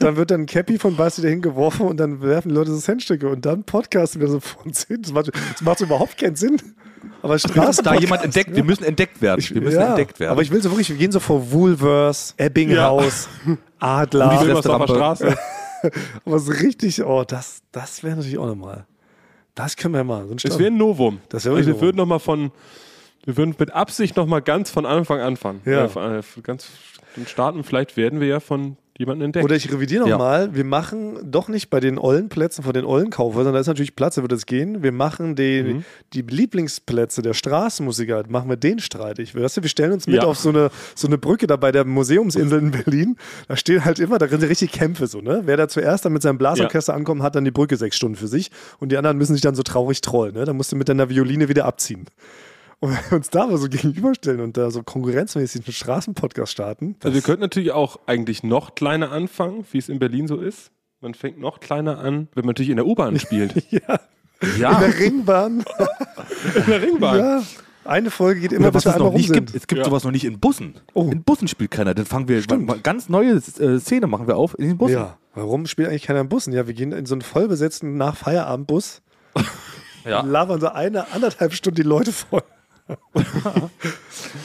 [0.00, 2.78] Dann wird dann ein Cappy von Basti dahin geworfen und dann werfen die Leute so
[2.78, 5.00] Centstücke und dann podcasten wir so vor uns hin.
[5.00, 6.60] Das macht, das macht so überhaupt keinen Sinn.
[7.22, 9.42] Aber Straßen da jemand entdeckt, wir müssen entdeckt werden.
[9.42, 10.32] wir müssen ja, entdeckt werden.
[10.32, 13.28] Aber ich will so wirklich, wir gehen so vor Woolworths, Ebbinghaus,
[13.78, 14.38] Adler.
[14.44, 14.88] Der Resterampe.
[14.88, 15.36] Straße.
[16.24, 18.86] Aber so richtig, oh, das, das wäre natürlich auch nochmal.
[19.58, 20.24] Das können wir mal.
[20.38, 21.20] Start- wäre ein Novum.
[21.30, 21.82] Das wär also wir Novum.
[21.82, 22.52] würden noch mal von,
[23.24, 25.60] wir würden mit Absicht noch mal ganz von Anfang anfangen.
[25.64, 25.86] Ja.
[25.86, 26.68] Äh, von- ganz
[27.26, 27.64] starten.
[27.64, 29.44] Vielleicht werden wir ja von jemandem entdeckt.
[29.44, 30.10] Oder ich revidiere Ja.
[30.10, 33.68] nochmal, wir machen doch nicht bei den ollen Plätzen von den ollen Kaufhäusern, da ist
[33.68, 34.82] natürlich Platz, da wird es gehen.
[34.82, 35.84] Wir machen die, Mhm.
[36.12, 39.34] die Lieblingsplätze der Straßenmusiker, machen wir den streitig.
[39.34, 40.24] Weißt du, wir stellen uns mit Ja.
[40.24, 43.16] auf so eine, so eine Brücke da bei der Museumsinsel in Berlin.
[43.46, 45.42] Da stehen halt immer, da sind richtig Kämpfe so, ne?
[45.44, 48.28] Wer da zuerst dann mit seinem Blasorchester ankommt, hat dann die Brücke sechs Stunden für
[48.28, 50.44] sich und die anderen müssen sich dann so traurig trollen, ne?
[50.44, 52.06] Da musst du mit deiner Violine wieder abziehen.
[52.80, 56.94] Und wenn wir uns da mal so gegenüberstellen und da so konkurrenzmäßig einen Straßenpodcast starten.
[57.02, 60.70] Also wir könnten natürlich auch eigentlich noch kleiner anfangen, wie es in Berlin so ist.
[61.00, 63.54] Man fängt noch kleiner an, wenn man natürlich in der U-Bahn spielt.
[63.72, 63.98] ja,
[64.58, 65.64] ja, in der Ringbahn.
[66.54, 67.18] in der Ringbahn.
[67.18, 67.42] Ja,
[67.84, 69.34] eine Folge geht immer, Oder was es noch nicht sind.
[69.46, 69.84] gibt, es gibt Ja.
[69.84, 70.74] sowas noch nicht in Bussen.
[70.94, 71.08] Oh.
[71.10, 71.94] In Bussen spielt keiner.
[71.94, 74.94] Dann fangen wir mal, mal ganz neue äh, Szene machen wir auf in den Bussen.
[74.94, 76.52] Ja, warum spielt eigentlich keiner in Bussen?
[76.52, 79.02] Ja, wir gehen in so einen vollbesetzten Nach-Feierabend-Bus
[80.04, 80.20] Ja.
[80.20, 82.42] und labern so eine, anderthalb Stunden die Leute voll.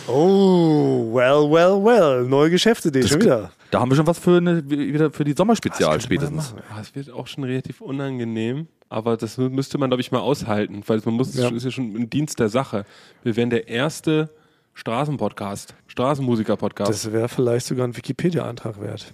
[0.08, 2.24] Oh, well, well, well.
[2.28, 3.52] Neue Geschäftsidee, schon wieder.
[3.72, 6.54] Da haben wir schon was für, eine, wieder für die Sommerspezial spätestens.
[6.74, 10.20] Ah, Es wird auch schon relativ unangenehm, aber das mü- müsste man, glaube ich, mal
[10.20, 11.48] aushalten, weil man muss, Ja.
[11.48, 12.86] es ist ja schon im Dienst der Sache.
[13.24, 14.30] Wir wären der erste
[14.76, 16.90] Straßenpodcast, Straßenmusiker-Podcast.
[16.92, 19.14] Das wäre vielleicht sogar ein Wikipedia-Eintrag wert.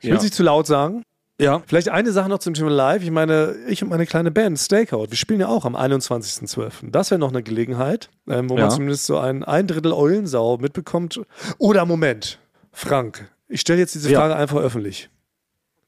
[0.00, 0.16] Ich will Ja.
[0.16, 1.02] es nicht zu laut sagen.
[1.42, 1.62] Ja.
[1.66, 3.02] Vielleicht eine Sache noch zum Thema Live.
[3.02, 6.90] Ich meine, ich und meine kleine Band Stakeout, wir spielen ja auch am 21.12.
[6.90, 8.62] Das wäre noch eine Gelegenheit, ähm, wo Ja.
[8.62, 11.20] man zumindest so ein, ein Drittel Eulensau mitbekommt.
[11.58, 12.38] Oder Moment,
[12.72, 14.20] Frank, ich stelle jetzt diese Ja.
[14.20, 15.10] Frage einfach öffentlich.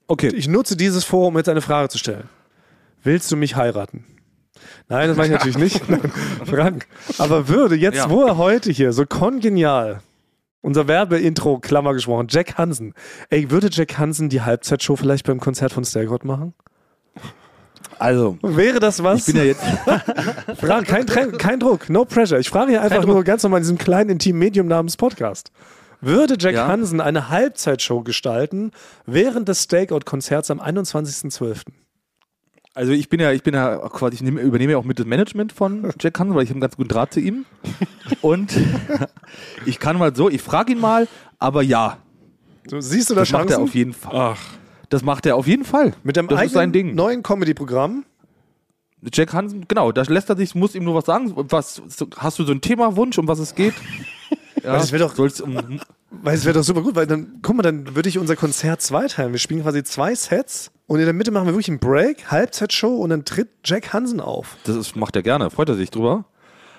[0.07, 0.29] Okay.
[0.35, 2.29] Ich nutze dieses Forum, um jetzt eine Frage zu stellen.
[3.03, 4.05] Willst du mich heiraten?
[4.89, 5.89] Nein, das mache ich natürlich nicht.
[5.89, 6.13] Nein,
[6.45, 6.87] Frank.
[7.19, 8.11] Aber würde jetzt, Ja.
[8.11, 10.01] wo er heute hier so kongenial
[10.65, 12.95] unser Werbeintro, Klammer gesprochen, Jack Hansen.
[13.31, 16.55] Ey, würde Jack Hansen die Halbzeitshow vielleicht beim Konzert von Stairgott machen?
[17.99, 19.21] Also, Wäre das was?
[19.29, 19.63] ich bin ja jetzt.
[20.59, 22.39] Fra- kein, kein, kein Druck, no pressure.
[22.39, 25.53] Ich frage hier einfach nur ganz normal in diesem kleinen intimen Medium namens Podcast.
[26.01, 26.67] Würde Jack Ja.
[26.67, 28.73] Hansen eine Halbzeitshow gestalten
[29.07, 31.63] während des Stakeout-Konzerts am 21.12.?
[32.77, 35.07] Also ich bin ja, ich bin ja quasi, ich nehme, übernehme ja auch mit das
[35.07, 37.45] Management von Jack Hansen, weil ich habe einen ganz guten Draht zu ihm.
[38.21, 38.53] Und
[39.67, 41.07] ich kann mal so, ich frage ihn mal,
[41.39, 41.99] aber ja,
[42.69, 44.13] So, siehst du da das macht er auf jeden Fall.
[44.15, 44.41] Ach,
[44.89, 45.93] Das macht er auf jeden Fall.
[46.03, 48.05] Mit dem das eigenen neuen Comedy-Programm?
[49.13, 51.33] Jack Hansen, genau, da lässt er sich, muss ihm nur was sagen.
[51.37, 51.81] Was,
[52.17, 53.75] hast du so einen Themawunsch, um was es geht?
[54.63, 55.79] Ja, das wär doch- um,
[56.11, 58.81] Weil es wäre doch super gut, weil dann, guck mal, dann würde ich unser Konzert
[58.81, 59.33] zweiteilen.
[59.33, 62.97] Wir spielen quasi zwei Sets und in der Mitte machen wir wirklich einen Break, Halbzeitshow
[62.97, 64.57] und dann tritt Jack Hansen auf.
[64.65, 66.25] Das ist, macht er gerne, freut er sich drüber.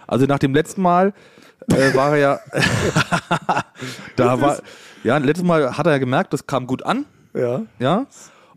[0.08, 1.14] Also nach dem letzten Mal
[1.72, 2.40] äh, war er ja,
[4.16, 4.60] da war,
[5.04, 7.64] ja, letztes Mal hat er ja gemerkt, das kam gut an, Ja.
[7.80, 8.06] ja.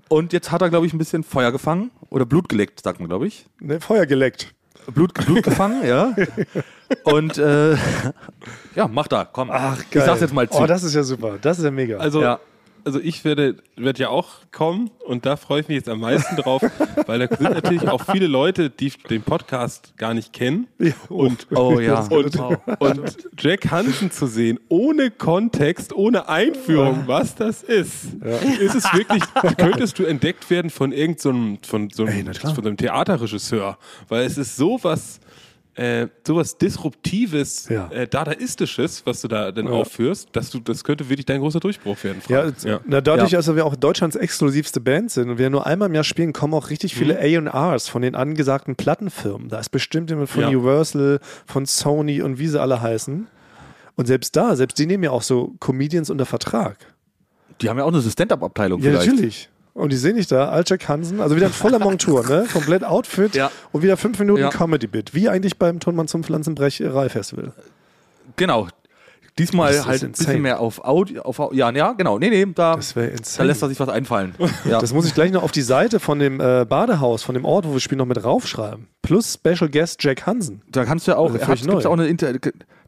[0.09, 3.09] Und jetzt hat er, glaube ich, ein bisschen Feuer gefangen oder Blut geleckt, sagt man,
[3.11, 3.47] glaube ich.
[3.61, 4.55] Ne, Feuer geleckt.
[4.95, 6.15] Blut, Blut gefangen, ja.
[7.05, 7.73] Und äh,
[8.75, 9.51] ja, mach da, komm.
[9.53, 9.87] Ach, geil.
[9.93, 10.61] Ich sag's jetzt mal zu.
[10.61, 11.37] Oh, das ist ja super.
[11.39, 11.99] Das ist ja mega.
[11.99, 12.41] also, Ja.
[12.85, 16.37] Also ich werde, werde ja auch kommen und da freue ich mich jetzt am meisten
[16.37, 16.63] drauf,
[17.07, 20.69] weil da sind natürlich auch viele Leute, die den Podcast gar nicht kennen.
[20.79, 20.93] Ja.
[21.09, 22.01] Und, oh ja.
[22.09, 22.39] und,
[22.79, 28.15] und Jack Hansen zu sehen, ohne Kontext, ohne Einführung, was das ist.
[28.61, 29.23] Ist es wirklich,
[29.57, 32.55] könntest du entdeckt werden von irgendeinem so von so einem, klar.
[32.55, 35.21] von so einem Theaterregisseur, weil es ist sowas,
[35.79, 37.89] äh, sowas Disruptives, Ja.
[37.91, 42.03] äh, Dadaistisches, was du da denn aufführst, dass du, das könnte wirklich dein großer Durchbruch
[42.03, 42.21] werden.
[42.29, 42.55] Ja, Frank.
[42.65, 45.95] jetzt- Na, dadurch, dass wir auch Deutschlands exklusivste Band sind und wir nur einmal im
[45.95, 49.49] Jahr spielen, kommen auch richtig viele A&Rs von den angesagten Plattenfirmen.
[49.49, 50.49] Da ist bestimmt jemand von Ja.
[50.49, 53.29] Universal, von Sony und wie sie alle heißen.
[53.97, 56.77] Und selbst da, selbst die nehmen ja auch so Comedians unter Vertrag.
[57.61, 59.11] Die haben ja auch eine Stand-Up-Abteilung Ja, vielleicht.
[59.13, 59.49] natürlich.
[59.79, 62.47] Und die sehe ich da, Alcek Hansen, also wieder ein voller Montur, ne?
[62.53, 63.51] Komplett Outfit Ja.
[63.73, 64.49] und wieder fünf Minuten Ja.
[64.51, 65.15] Comedy-Bit.
[65.15, 67.53] Wie eigentlich beim Tonmann zum Pflanzenbrecherei-Festival.
[68.37, 68.69] Genau.
[69.39, 72.19] Diesmal halt ein bisschen mehr auf Audio, auf, Au- ja, ja, genau.
[72.19, 74.35] Nee, nee, da, da lässt er sich was einfallen.
[74.69, 74.81] Ja.
[74.81, 77.65] Das muss ich gleich noch auf die Seite von dem äh, Badehaus, von dem Ort,
[77.65, 78.89] wo wir spielen, noch mit raufschreiben.
[79.03, 80.63] Plus Special Guest Jack Hansen.
[80.73, 82.33] Da kannst du ja auch, Also er hat, gibt's auch eine Inter,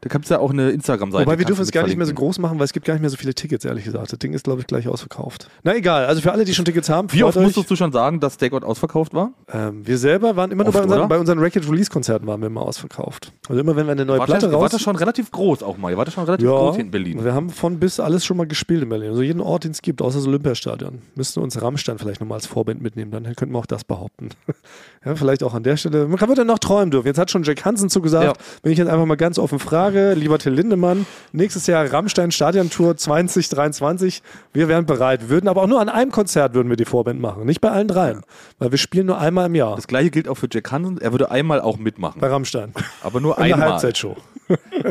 [0.01, 1.27] da kannst du ja auch eine Instagram-Seite.
[1.27, 3.01] Wobei wir dürfen es gar nicht mehr so groß machen, weil es gibt gar nicht
[3.01, 4.11] mehr so viele Tickets, ehrlich gesagt.
[4.11, 5.47] Das Ding ist, glaube ich, gleich ausverkauft.
[5.63, 7.43] Na egal, also für alle, die schon Tickets haben, Wie oft euch.
[7.43, 9.33] musstest du schon sagen, dass Stakeout ausverkauft war?
[9.53, 12.61] Ähm, wir selber waren immer nur Oft, bei unseren, bei unseren Record-Release-Konzerten waren wir immer
[12.61, 13.31] ausverkauft.
[13.47, 14.71] Also immer wenn wir eine neue War Platte das, war raus...
[14.71, 15.95] das schon relativ groß auch mal?
[15.95, 17.23] War das schon relativ ja, groß hier in Berlin?
[17.23, 19.09] wir haben von bis alles schon mal gespielt in Berlin.
[19.09, 21.03] Also jeden Ort, den es gibt, außer das Olympiastadion.
[21.13, 24.29] Müssten wir uns Rammstein vielleicht nochmal als Vorband mitnehmen, dann könnten wir auch das behaupten.
[25.05, 26.07] ja, vielleicht auch an der Stelle.
[26.07, 27.05] Man kann dann noch träumen dürfen.
[27.05, 28.25] Jetzt hat schon Jack Hansen zugesagt.
[28.25, 28.33] Ja.
[28.63, 32.95] Wenn ich jetzt einfach mal ganz offen frage, lieber Till Lindemann, nächstes Jahr Rammstein Stadiontour
[32.97, 34.21] 2023,
[34.53, 35.29] wir wären bereit.
[35.29, 37.87] Würden aber auch nur an einem Konzert würden wir die Vorband machen, nicht bei allen
[37.87, 38.21] dreien.
[38.59, 40.99] Weil wir spielen nur einmal im Jahr Das gleiche gilt auch für Jack Hansen.
[40.99, 42.21] Er würde einmal auch mitmachen.
[42.21, 42.73] bei Rammstein.
[43.03, 43.69] Aber nur In der einmal.
[43.71, 44.15] Halbzeitshow.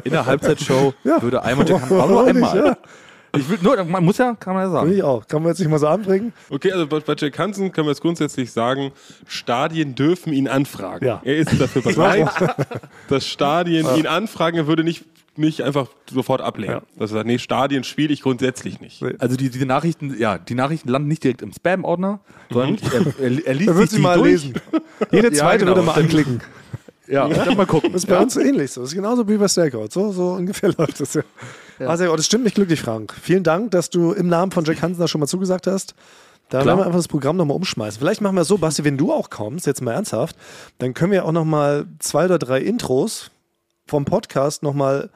[0.05, 1.23] In der Halbzeitshow Ja.
[1.23, 2.67] würde einmal Jack Hansen, aber nur Warum nicht, einmal.
[2.67, 2.77] ja?
[3.37, 4.93] Ich will nur, man muss ja, kann man ja Will sagen.
[4.93, 5.27] ich auch.
[5.29, 6.33] Kann man jetzt nicht mal so anbringen?
[6.49, 8.93] Okay, also bei, Jack Hansen können wir jetzt grundsätzlich sagen,
[9.27, 11.05] Stadien dürfen ihn anfragen.
[11.07, 11.21] Ja.
[11.25, 12.29] Er ist dafür bereit,
[13.09, 14.57] dass Stadien ihn anfragen.
[14.59, 15.05] Er würde nicht,
[15.37, 16.75] nicht einfach sofort ablehnen.
[16.77, 16.83] Ja.
[16.99, 19.01] Dass er sagt, nee, Stadien spiele ich grundsätzlich nicht.
[19.03, 19.15] Nee.
[19.19, 22.21] Also die, diese Nachrichten, ja, die Nachrichten landen nicht direkt im Spam-Ordner,
[22.51, 24.31] sondern er, er, er liest Er wird sich sie mal durch.
[24.33, 24.55] lesen.
[25.13, 25.77] Jede Ja, zweite genau.
[25.77, 26.41] würde mal anklicken.
[27.07, 27.93] Ja, dann mal gucken.
[27.93, 28.83] Das ist bei uns ähnlich so.
[28.83, 29.89] Das ist genauso wie bei Stakeout.
[29.91, 31.23] So, so ungefähr läuft das ja.
[31.89, 33.15] Also, oh, das stimmt mich glücklich, Frank.
[33.21, 35.95] Vielen Dank, dass du im Namen von Jack Hansen da schon mal zugesagt hast.
[36.49, 36.67] Da Klar.
[36.67, 38.01] werden wir einfach das Programm nochmal umschmeißen.
[38.01, 40.37] Vielleicht machen wir es so, Basti, wenn du auch kommst, jetzt mal ernsthaft,
[40.79, 43.31] dann können wir auch nochmal zwei oder drei Intros
[43.87, 45.11] vom Podcast nochmal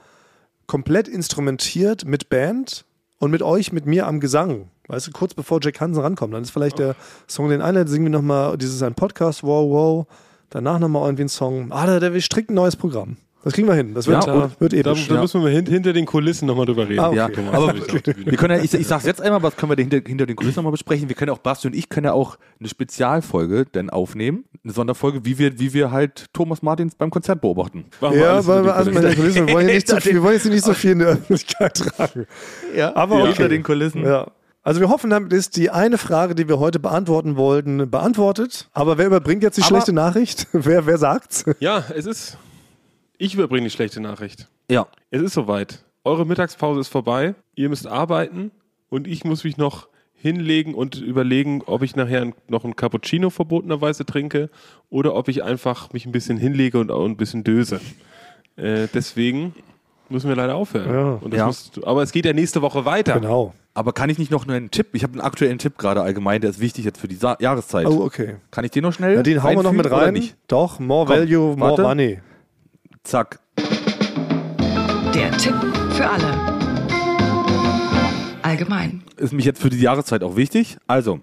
[0.67, 2.85] komplett instrumentiert mit Band
[3.19, 4.69] und mit euch, mit mir am Gesang.
[4.87, 6.35] Weißt du, kurz bevor Jack Hansen rankommt.
[6.35, 6.95] Dann ist vielleicht der
[7.27, 10.07] Song, den einen singen wir nochmal, dieses ein Podcast, wow, wow.
[10.51, 11.73] Danach nochmal irgendwie ein Song.
[11.73, 13.17] Ah, da, da, wir stricken ein neues Programm.
[13.45, 13.92] Das kriegen wir hin.
[13.95, 15.07] Das wird, Ja, und wird Da, episch.
[15.09, 16.99] da müssen wir hin, hinter den Kulissen nochmal drüber reden.
[17.01, 17.16] Ah, okay.
[17.18, 18.03] Ja, Thomas, aber Bühne.
[18.24, 20.57] wir können ja, ich, ich sag's jetzt einmal, was können wir hinter, hinter den Kulissen
[20.57, 21.09] nochmal besprechen?
[21.09, 24.72] Wir können ja auch, Basti und ich können ja auch eine Spezialfolge dann aufnehmen, eine
[24.72, 27.84] Sonderfolge, wie wir, wie wir halt Thomas Martins beim Konzert beobachten.
[28.01, 29.47] Machen wir Ja, weil hinter wir, also den mit Kulissen.
[29.47, 31.74] wir wollen, ja nicht so viel, wir wollen jetzt nicht so viel in der Öffentlichkeit
[31.76, 32.26] tragen.
[32.76, 33.26] Ja, Aber okay.
[33.28, 34.05] hinter den Kulissen.
[34.05, 34.28] Ja.
[34.62, 38.70] Also wir hoffen, damit ist die eine Frage, die wir heute beantworten wollten, beantwortet.
[38.72, 40.47] Aber wer überbringt jetzt die Aber- schlechte Nachricht?
[40.55, 41.45] wer, wer sagt's?
[41.61, 42.38] Ja, es ist.
[43.19, 44.49] Ich überbringe die schlechte Nachricht.
[44.71, 44.87] Ja.
[45.11, 45.85] Es ist soweit.
[46.05, 47.35] Eure Mittagspause ist vorbei.
[47.55, 48.51] Ihr müsst arbeiten
[48.91, 54.05] und ich muss mich noch hinlegen und überlegen, ob ich nachher noch ein Cappuccino verbotenerweise
[54.07, 54.51] trinke
[54.91, 57.81] oder ob ich einfach mich ein bisschen hinlege und auch ein bisschen döse.
[58.57, 59.55] Äh, deswegen
[60.09, 60.93] müssen wir leider aufhören.
[60.95, 61.12] Ja.
[61.21, 61.47] Und das Ja.
[61.47, 63.21] musst, aber es geht ja nächste Woche weiter.
[63.21, 63.55] Genau.
[63.75, 64.89] Aber kann ich nicht noch einen Tipp?
[64.93, 67.87] Ich habe einen aktuellen Tipp gerade allgemein, der ist wichtig jetzt für die Sa Jahreszeit.
[67.87, 68.37] Oh, okay.
[68.51, 69.17] Kann ich den noch schnell?
[69.17, 70.15] Ja, den hauen wir noch mit rein.
[70.15, 70.37] Nicht?
[70.49, 71.83] Doch, more Komm, value, more warte.
[71.83, 72.19] money.
[73.05, 73.38] Zack.
[75.14, 75.55] Der Tipp
[75.90, 76.32] für alle.
[78.42, 79.02] Allgemein.
[79.18, 80.78] Ist mich jetzt für die Jahreszeit auch wichtig.
[80.86, 81.20] Also,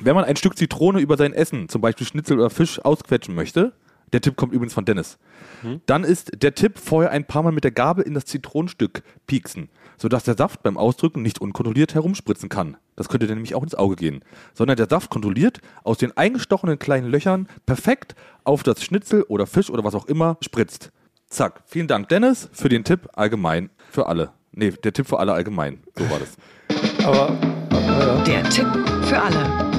[0.00, 3.72] wenn man ein Stück Zitrone über sein Essen, zum Beispiel Schnitzel oder Fisch, ausquetschen möchte,
[4.12, 5.18] der Tipp kommt übrigens von Dennis,
[5.86, 9.68] dann ist der Tipp vorher ein paar Mal mit der Gabel in das Zitronenstück pieksen,
[9.98, 12.76] sodass der Saft beim Ausdrücken nicht unkontrolliert herumspritzen kann.
[12.94, 14.22] Das könnte dir nämlich auch ins Auge gehen.
[14.54, 19.70] Sondern der Saft kontrolliert aus den eingestochenen kleinen Löchern perfekt auf das Schnitzel oder Fisch
[19.70, 20.92] oder was auch immer spritzt.
[21.28, 21.60] Zack.
[21.66, 24.30] Vielen Dank, Dennis, für den Tipp allgemein für alle.
[24.52, 25.80] Nee, der Tipp für alle allgemein.
[25.96, 26.36] So war das.
[27.04, 27.36] Aber,
[27.70, 28.66] aber, Der Tipp
[29.02, 29.34] für alle.
[29.36, 29.70] ja.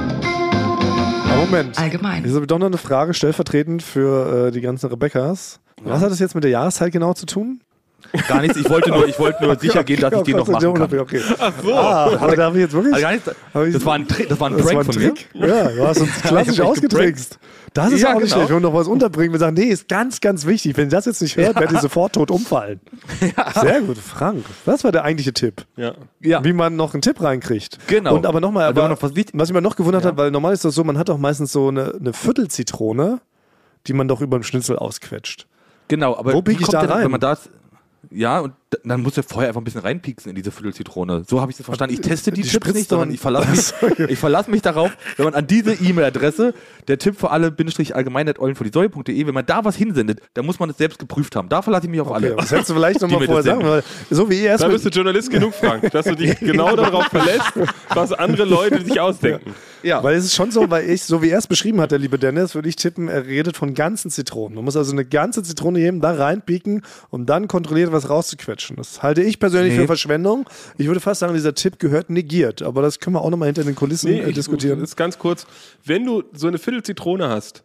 [1.31, 1.79] aber Moment.
[1.79, 2.23] Allgemein.
[2.47, 5.59] Doch noch eine Frage stellvertretend für äh, die ganzen Rebekkas.
[5.83, 7.61] Was hat das jetzt mit der Jahreszeit genau zu tun?
[8.27, 8.57] Gar nichts.
[8.57, 10.99] Ich wollte nur, ich wollte nur sicher gehen, dass ich den noch machen kann.
[10.99, 11.21] Okay.
[11.39, 11.73] Ach so.
[11.73, 12.93] Ah, aber da habe ich jetzt wirklich.
[12.93, 15.13] Also gar ich- das war ein, das war ein das Prank war ein von mir.
[15.13, 15.29] Trick.
[15.33, 17.39] Ja, du hast uns klassisch Ich ausgetrickst.
[17.73, 18.35] Das ist Ja, auch nicht genau.
[18.37, 18.49] schlecht.
[18.49, 20.77] Wenn wir noch was unterbringen, wir sagen, nee, ist ganz, ganz wichtig.
[20.77, 22.79] Wenn ihr das jetzt nicht hört, werdet ihr sofort tot umfallen.
[23.61, 24.45] Sehr gut, Frank.
[24.65, 25.65] Das war der eigentliche Tipp.
[25.75, 25.93] Ja.
[26.21, 26.43] Ja.
[26.43, 27.77] Wie man noch einen Tipp reinkriegt.
[27.87, 28.15] Genau.
[28.15, 30.73] Und aber nochmal, noch was was mich mal noch gewundert hat, weil normal ist das
[30.75, 33.19] so, man hat auch meistens so eine, eine Viertelzitrone,
[33.85, 35.45] die man doch über den Schnitzel ausquetscht.
[35.89, 37.03] Genau, aber Wo bieg wie ich da denn, rein?
[37.03, 37.49] Wenn man das,
[38.11, 38.53] ja, und
[38.83, 41.23] dann muss er vorher einfach ein bisschen reinpieksen in diese Viertelzitrone.
[41.27, 41.93] So habe ich das verstanden.
[41.93, 45.23] Ich teste die, Die Tipps nicht, sondern ich verlasse mich, ich verlasse mich darauf, wenn
[45.25, 46.53] man an diese E-Mail-Adresse,
[46.87, 50.77] der Tipp für alle, Bindestrich allgemein.eulenvordiesäue.de, wenn man da was hinsendet, dann muss man es
[50.77, 51.47] selbst geprüft haben.
[51.47, 52.35] Da verlasse ich mich auf Okay, alle.
[52.35, 54.89] das hättest du vielleicht nochmal vorher sagen, weil so wie ihr erst Da bist du
[54.89, 57.53] Journalist genug, Frank, dass du dich genau darauf verlässt,
[57.93, 59.53] was andere Leute sich ausdenken.
[59.83, 60.03] Ja.
[60.03, 62.17] Weil es ist schon so, weil ich, so wie er es beschrieben hat, der liebe
[62.19, 64.55] Dennis, würde ich tippen, er redet von ganzen Zitronen.
[64.55, 68.56] Man muss also eine ganze Zitrone nehmen, da reinpieken, um dann kontrolliert was rauszuquetschen.
[68.75, 69.79] Das halte ich persönlich Nee.
[69.81, 70.49] für Verschwendung.
[70.77, 72.61] Ich würde fast sagen, dieser Tipp gehört negiert.
[72.61, 74.79] Aber das können wir auch nochmal hinter den Kulissen Nee, äh, ich, diskutieren.
[74.79, 75.45] Das ist ganz kurz.
[75.83, 77.63] Wenn du so eine Viertel Zitrone hast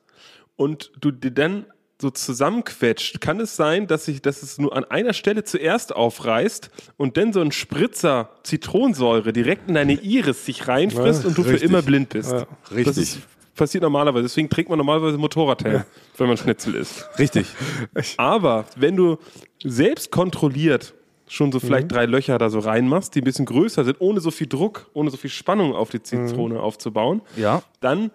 [0.57, 1.67] und du die dann
[2.01, 6.69] so zusammenquetscht, kann es sein, dass sich, dass es nur an einer Stelle zuerst aufreißt
[6.97, 11.45] und dann so ein Spritzer Zitronensäure direkt in deine Iris sich reinfrisst Ja, und du
[11.45, 11.71] für richtig.
[11.71, 12.33] immer blind bist.
[12.33, 13.03] Ja, Das richtig.
[13.03, 13.19] ist,
[13.55, 14.23] passiert normalerweise.
[14.25, 15.85] Deswegen trägt man normalerweise Motorradhelm,
[16.17, 17.07] wenn man Schnitzel isst.
[17.19, 17.47] Richtig.
[18.17, 19.19] Aber wenn du
[19.63, 20.95] selbst kontrolliert
[21.29, 24.31] schon so vielleicht drei Löcher da so reinmachst, die ein bisschen größer sind, ohne so
[24.31, 27.63] viel Druck, ohne so viel Spannung auf die Zitrone aufzubauen, Ja.
[27.81, 28.11] dann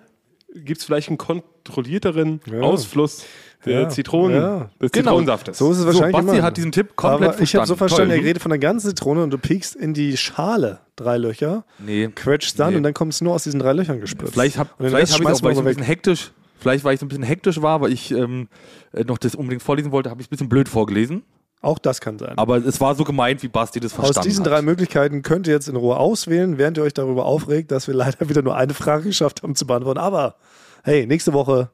[0.54, 2.62] gibt es vielleicht einen kontrollierteren Ja.
[2.62, 3.26] Ausfluss
[3.68, 3.90] der Ja.
[3.90, 4.70] Zitronen, Ja.
[4.82, 5.12] des Genau.
[5.12, 5.58] Zitronsaftes.
[5.58, 6.44] So ist es So, wahrscheinlich Basti immer.
[6.46, 8.20] hat diesen Tipp komplett Aber ich habe so verstanden, Toll.
[8.20, 12.08] er redet von der ganzen Zitrone und du piekst in die Schale drei Löcher, Nee.
[12.14, 12.78] quetschst dann Nee.
[12.78, 14.34] und dann kommt es nur aus diesen drei Löchern gespritzt.
[14.34, 16.94] Vielleicht habe hab ich schmeißt auch, weil man ich so ein bisschen hektisch, vielleicht weil
[16.96, 18.48] ich so ein bisschen hektisch war, weil ich ähm,
[18.94, 21.24] äh, noch das unbedingt vorlesen wollte, habe ich es ein bisschen blöd vorgelesen.
[21.60, 22.38] Auch das kann sein.
[22.38, 24.52] Aber es war so gemeint, wie Basti das Aus verstanden diesen hat.
[24.54, 27.96] drei Möglichkeiten könnt ihr jetzt in Ruhe auswählen, während ihr euch darüber aufregt, dass wir
[27.96, 30.00] leider wieder nur eine Frage geschafft haben zu beantworten.
[30.00, 30.36] Aber
[30.84, 31.72] hey, nächste Woche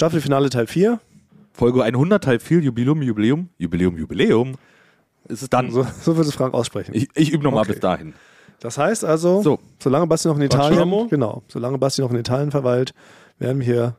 [0.00, 1.00] Staffelfinale Teil 4.
[1.54, 4.54] Folge 100, Teil 4, Jubiläum, Jubiläum, Jubiläum, Jubiläum.
[5.26, 5.70] Ist es dann.
[5.70, 6.92] So, so wird es Frank aussprechen.
[6.94, 7.72] Ich, ich übe nochmal Okay.
[7.72, 8.12] bis dahin.
[8.60, 9.58] Das heißt also, So.
[9.82, 11.06] solange Basti noch in Italien, Facciamo?
[11.08, 12.92] genau, solange Basti noch in Italien verweilt,
[13.38, 13.96] werden wir hier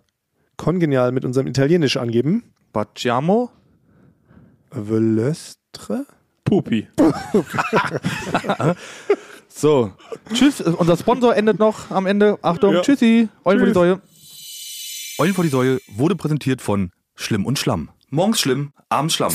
[0.56, 2.44] kongenial mit unserem Italienisch angeben.
[2.74, 3.50] Facciamo.
[4.70, 6.06] Velestre?
[6.44, 6.88] Pupi.
[9.50, 9.92] So.
[10.32, 10.62] Tschüss.
[10.62, 12.38] Unser Sponsor endet noch am Ende.
[12.44, 12.76] Achtung.
[12.76, 12.82] Ja.
[12.82, 13.28] Tschüssi.
[13.44, 14.00] Die Säue.
[15.20, 17.90] Eulen vor die Säue wurde präsentiert von Schlimm und Schlamm.
[18.12, 19.34] Morgens schlimm, abends Schlamm.